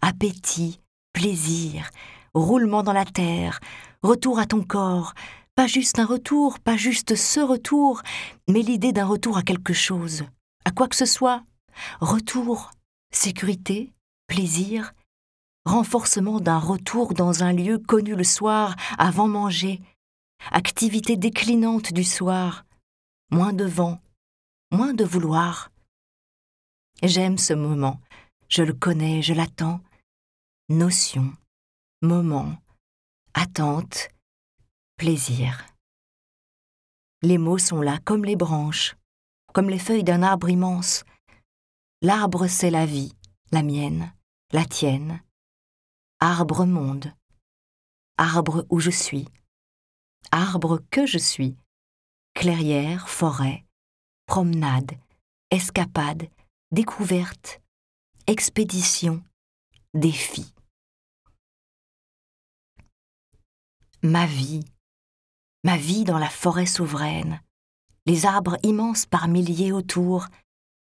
Appétit, 0.00 0.80
plaisir, 1.12 1.90
roulement 2.32 2.84
dans 2.84 2.92
la 2.92 3.04
terre, 3.04 3.58
retour 4.02 4.38
à 4.38 4.46
ton 4.46 4.62
corps, 4.62 5.14
pas 5.56 5.66
juste 5.66 5.98
un 5.98 6.06
retour, 6.06 6.60
pas 6.60 6.76
juste 6.76 7.16
ce 7.16 7.40
retour, 7.40 8.02
mais 8.48 8.62
l'idée 8.62 8.92
d'un 8.92 9.06
retour 9.06 9.36
à 9.36 9.42
quelque 9.42 9.74
chose, 9.74 10.22
à 10.64 10.70
quoi 10.70 10.86
que 10.86 10.94
ce 10.94 11.06
soit. 11.06 11.42
Retour, 12.00 12.70
sécurité, 13.10 13.92
plaisir, 14.28 14.92
renforcement 15.68 16.40
d'un 16.40 16.58
retour 16.58 17.14
dans 17.14 17.44
un 17.44 17.52
lieu 17.52 17.78
connu 17.78 18.16
le 18.16 18.24
soir 18.24 18.74
avant 18.98 19.28
manger, 19.28 19.80
activité 20.50 21.16
déclinante 21.16 21.92
du 21.92 22.04
soir, 22.04 22.64
moins 23.30 23.52
de 23.52 23.64
vent, 23.64 24.00
moins 24.72 24.94
de 24.94 25.04
vouloir. 25.04 25.70
J'aime 27.02 27.38
ce 27.38 27.52
moment, 27.52 28.00
je 28.48 28.62
le 28.62 28.72
connais, 28.72 29.22
je 29.22 29.34
l'attends. 29.34 29.80
Notion, 30.68 31.32
moment, 32.02 32.56
attente, 33.34 34.08
plaisir. 34.96 35.64
Les 37.22 37.38
mots 37.38 37.58
sont 37.58 37.80
là 37.80 37.98
comme 38.04 38.24
les 38.24 38.36
branches, 38.36 38.96
comme 39.52 39.70
les 39.70 39.78
feuilles 39.78 40.04
d'un 40.04 40.22
arbre 40.22 40.48
immense. 40.48 41.04
L'arbre, 42.02 42.46
c'est 42.46 42.70
la 42.70 42.86
vie, 42.86 43.12
la 43.50 43.62
mienne, 43.62 44.12
la 44.52 44.64
tienne, 44.64 45.20
arbre 46.20 46.64
monde, 46.64 47.12
arbre 48.16 48.66
où 48.70 48.80
je 48.80 48.90
suis, 48.90 49.28
arbre 50.32 50.82
que 50.90 51.06
je 51.06 51.18
suis, 51.18 51.56
clairière, 52.34 53.08
forêt, 53.08 53.64
promenade, 54.26 54.98
escapade, 55.52 56.28
découverte, 56.72 57.60
expédition, 58.26 59.22
défi. 59.94 60.52
Ma 64.02 64.26
vie, 64.26 64.64
ma 65.62 65.76
vie 65.76 66.02
dans 66.02 66.18
la 66.18 66.30
forêt 66.30 66.66
souveraine, 66.66 67.40
les 68.06 68.26
arbres 68.26 68.56
immenses 68.64 69.06
par 69.06 69.28
milliers 69.28 69.70
autour, 69.70 70.26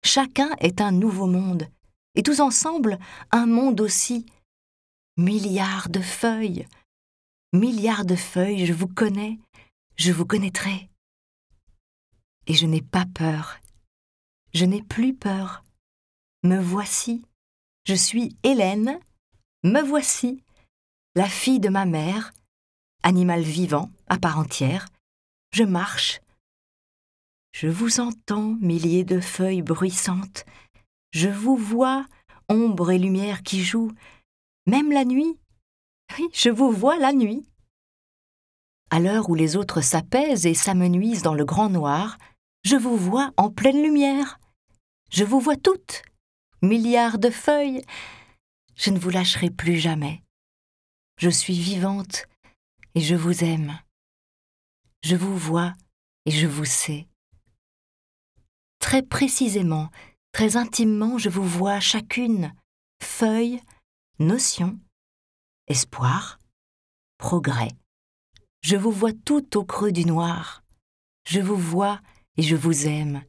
chacun 0.02 0.50
est 0.60 0.80
un 0.80 0.94
nouveau 0.94 1.28
monde, 1.28 1.68
et 2.16 2.24
tous 2.24 2.40
ensemble 2.40 2.98
un 3.32 3.48
monde 3.48 3.82
aussi, 3.82 4.26
Milliards 5.18 5.88
de 5.88 6.02
feuilles. 6.02 6.68
Milliards 7.54 8.04
de 8.04 8.18
feuilles, 8.18 8.66
je 8.66 8.74
vous 8.74 8.90
connais, 8.90 9.40
je 9.96 10.12
vous 10.12 10.26
connaîtrai. 10.26 10.90
Et 12.48 12.54
je 12.54 12.66
n'ai 12.66 12.82
pas 12.82 13.06
peur. 13.06 13.58
Je 14.54 14.66
n'ai 14.66 14.84
plus 14.84 15.14
peur. 15.14 15.64
Me 16.44 16.60
voici. 16.60 17.26
Je 17.86 17.94
suis 17.94 18.36
Hélène. 18.44 19.00
Me 19.64 19.82
voici. 19.82 20.44
La 21.16 21.30
fille 21.30 21.62
de 21.62 21.70
ma 21.70 21.86
mère, 21.86 22.34
animal 23.02 23.42
vivant 23.42 23.90
à 24.08 24.18
part 24.18 24.38
entière. 24.38 24.90
Je 25.54 25.64
marche. 25.64 26.20
Je 27.54 27.70
vous 27.70 28.02
entends, 28.02 28.58
milliers 28.60 29.06
de 29.06 29.22
feuilles 29.22 29.62
bruissantes. 29.62 30.46
Je 31.12 31.30
vous 31.30 31.56
vois, 31.56 32.06
ombre 32.50 32.92
et 32.92 33.00
lumière 33.00 33.44
qui 33.44 33.64
jouent. 33.64 33.94
Même 34.68 34.92
la 34.92 35.06
nuit? 35.06 35.40
Oui, 36.18 36.28
je 36.34 36.50
vous 36.50 36.72
vois 36.72 36.98
la 36.98 37.14
nuit. 37.14 37.48
À 38.90 39.00
l'heure 39.00 39.30
où 39.30 39.36
les 39.36 39.56
autres 39.56 39.82
s'apaisent 39.82 40.46
et 40.46 40.54
s'amenuisent 40.54 41.22
dans 41.22 41.34
le 41.34 41.46
grand 41.46 41.70
noir, 41.70 42.18
je 42.64 42.76
vous 42.76 42.98
vois 42.98 43.32
en 43.38 43.52
pleine 43.52 43.82
lumière. 43.82 44.40
Je 45.12 45.24
vous 45.24 45.40
vois 45.40 45.56
toutes, 45.56 46.04
milliards 46.62 47.20
de 47.20 47.30
feuilles. 47.30 47.84
Je 48.76 48.90
ne 48.90 49.00
vous 49.00 49.10
lâcherai 49.10 49.50
plus 49.50 49.78
jamais. 49.78 50.24
Je 51.18 51.30
suis 51.30 51.60
vivante 51.60 52.26
et 52.96 53.02
je 53.02 53.16
vous 53.16 53.44
aime. 53.44 53.80
Je 55.04 55.16
vous 55.16 55.38
vois 55.38 55.76
et 56.26 56.32
je 56.32 56.48
vous 56.48 56.66
sais. 56.66 57.08
Très 58.80 59.04
précisément, 59.04 59.90
très 60.32 60.58
intimement, 60.58 61.18
je 61.18 61.30
vous 61.30 61.48
vois 61.48 61.80
chacune, 61.80 62.54
feuille, 63.02 63.62
notion, 64.20 64.80
espoir, 65.68 66.40
progrès. 67.18 67.72
Je 68.62 68.78
vous 68.78 68.92
vois 68.92 69.14
tout 69.14 69.58
au 69.58 69.66
creux 69.66 69.92
du 69.92 70.06
noir. 70.06 70.64
Je 71.28 71.42
vous 71.42 71.58
vois 71.58 72.02
et 72.38 72.42
je 72.42 72.56
vous 72.56 72.88
aime. 72.88 73.24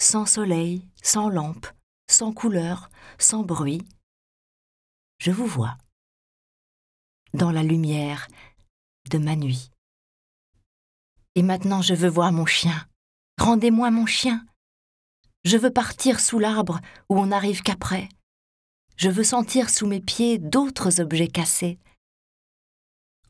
Sans 0.00 0.26
soleil, 0.26 0.88
sans 1.02 1.28
lampe, 1.28 1.66
sans 2.08 2.32
couleur, 2.32 2.88
sans 3.18 3.42
bruit. 3.42 3.82
Je 5.18 5.30
vous 5.30 5.46
vois. 5.46 5.76
Dans 7.32 7.50
la 7.50 7.62
lumière 7.62 8.28
de 9.10 9.18
ma 9.18 9.36
nuit. 9.36 9.70
Et 11.34 11.42
maintenant 11.42 11.82
je 11.82 11.94
veux 11.94 12.08
voir 12.08 12.32
mon 12.32 12.46
chien. 12.46 12.88
Rendez-moi 13.38 13.90
mon 13.90 14.06
chien. 14.06 14.46
Je 15.44 15.58
veux 15.58 15.72
partir 15.72 16.20
sous 16.20 16.38
l'arbre 16.38 16.80
où 17.10 17.18
on 17.18 17.26
n'arrive 17.26 17.62
qu'après. 17.62 18.08
Je 18.96 19.10
veux 19.10 19.24
sentir 19.24 19.70
sous 19.70 19.86
mes 19.86 20.00
pieds 20.00 20.38
d'autres 20.38 21.00
objets 21.00 21.28
cassés. 21.28 21.78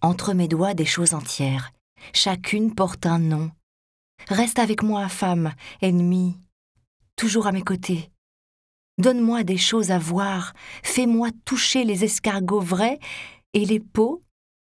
Entre 0.03 0.35
mes 0.35 0.49
doigts 0.49 0.75
des 0.75 0.85
choses 0.85 1.15
entières, 1.15 1.73
chacune 2.13 2.75
porte 2.75 3.07
un 3.07 3.19
nom. 3.19 3.51
Reste 4.29 4.59
avec 4.59 4.83
moi, 4.83 5.09
femme, 5.09 5.55
ennemie, 5.81 6.39
toujours 7.17 7.47
à 7.47 7.53
mes 7.53 7.63
côtés. 7.63 8.11
Donne-moi 8.99 9.43
des 9.43 9.57
choses 9.57 9.91
à 9.91 9.99
voir, 9.99 10.53
fais-moi 10.83 11.31
toucher 11.45 11.85
les 11.85 12.05
escargots 12.05 12.61
vrais 12.61 12.99
et 13.55 13.65
les 13.65 13.81
pots 13.81 14.23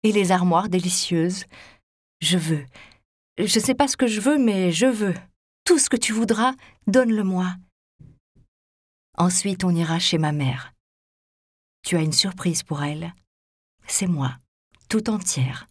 et 0.04 0.12
les 0.12 0.32
armoires 0.32 0.70
délicieuses. 0.70 1.46
Je 2.22 2.38
veux. 2.38 2.66
Je 3.38 3.60
sais 3.60 3.76
pas 3.76 3.88
ce 3.88 3.96
que 3.96 4.08
je 4.08 4.20
veux, 4.20 4.38
mais 4.38 4.72
je 4.72 4.88
veux. 4.88 5.16
Tout 5.64 5.78
ce 5.78 5.90
que 5.90 5.98
tu 5.98 6.12
voudras, 6.12 6.54
donne-le-moi. 6.88 7.56
Ensuite, 9.18 9.64
on 9.64 9.76
ira 9.76 10.00
chez 10.00 10.18
ma 10.18 10.32
mère. 10.32 10.74
Tu 11.84 11.96
as 11.96 12.02
une 12.02 12.14
surprise 12.14 12.64
pour 12.64 12.84
elle. 12.84 13.14
C'est 13.88 14.08
moi, 14.08 14.38
tout 14.90 15.10
entière. 15.10 15.68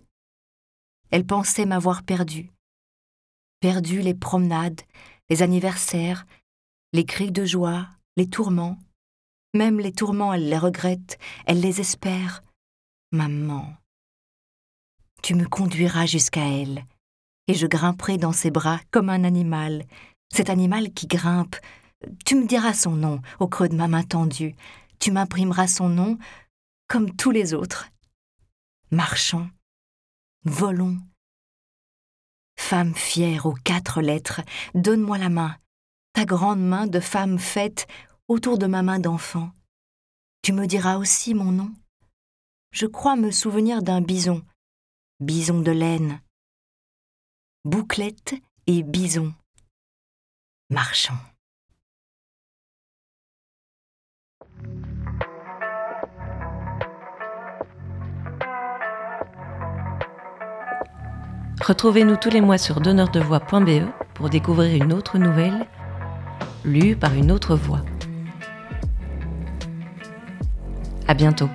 Elle 1.11 1.25
pensait 1.25 1.66
m'avoir 1.66 2.03
perdu. 2.03 2.51
Perdu 3.61 4.01
les 4.01 4.14
promenades, 4.14 4.81
les 5.31 5.42
anniversaires, 5.42 6.27
les 6.92 7.05
cris 7.05 7.33
de 7.33 7.44
joie, 7.44 7.88
les 8.16 8.29
tourments. 8.29 8.79
Même 9.55 9.81
les 9.81 9.92
tourments, 9.92 10.35
elle 10.35 10.49
les 10.49 10.59
regrette, 10.59 11.18
elle 11.47 11.61
les 11.61 11.81
espère. 11.81 12.42
Maman, 13.12 13.75
tu 15.23 15.35
me 15.35 15.47
conduiras 15.47 16.07
jusqu'à 16.07 16.47
elle, 16.47 16.85
et 17.47 17.55
je 17.55 17.66
grimperai 17.66 18.18
dans 18.18 18.33
ses 18.33 18.51
bras 18.51 18.81
comme 18.90 19.09
un 19.09 19.25
animal, 19.25 19.85
cet 20.33 20.51
animal 20.51 20.92
qui 20.92 21.07
grimpe. 21.07 21.57
Tu 22.25 22.37
me 22.37 22.47
diras 22.47 22.75
son 22.75 22.92
nom 22.92 23.21
au 23.40 23.49
creux 23.49 23.68
de 23.68 23.75
ma 23.75 23.88
main 23.88 24.03
tendue, 24.03 24.55
tu 24.99 25.11
m'imprimeras 25.11 25.69
son 25.69 25.89
nom 25.89 26.19
comme 26.89 27.15
tous 27.15 27.31
les 27.31 27.55
autres. 27.55 27.89
Marchons, 28.91 29.51
volons. 30.45 30.99
Femme 32.57 32.95
fière 32.95 33.47
aux 33.47 33.55
quatre 33.55 34.01
lettres, 34.01 34.41
donne-moi 34.75 35.19
la 35.19 35.29
main, 35.29 35.57
ta 36.13 36.25
grande 36.25 36.61
main 36.61 36.87
de 36.87 37.01
femme 37.01 37.39
faite 37.39 37.87
autour 38.27 38.59
de 38.59 38.67
ma 38.67 38.83
main 38.83 38.99
d'enfant. 38.99 39.51
Tu 40.43 40.53
me 40.53 40.67
diras 40.67 40.97
aussi 40.97 41.35
mon 41.35 41.53
nom. 41.53 41.73
Je 42.71 42.87
crois 42.87 43.17
me 43.17 43.31
souvenir 43.31 43.83
d'un 43.83 44.01
bison, 44.01 44.45
bison 45.21 45.61
de 45.61 45.71
laine. 45.71 46.21
Bouclette 47.65 48.35
et 48.67 48.83
bison. 48.83 49.35
Marchons. 50.71 51.19
Retrouvez-nous 61.68 62.16
tous 62.16 62.31
les 62.31 62.40
mois 62.40 62.57
sur 62.57 62.81
donneurdevoix.be 62.81 63.83
pour 64.14 64.31
découvrir 64.31 64.83
une 64.83 64.90
autre 64.90 65.18
nouvelle 65.18 65.66
lue 66.64 66.96
par 66.96 67.12
une 67.12 67.31
autre 67.31 67.57
voix. 67.57 67.83
À 71.07 71.12
bientôt. 71.12 71.50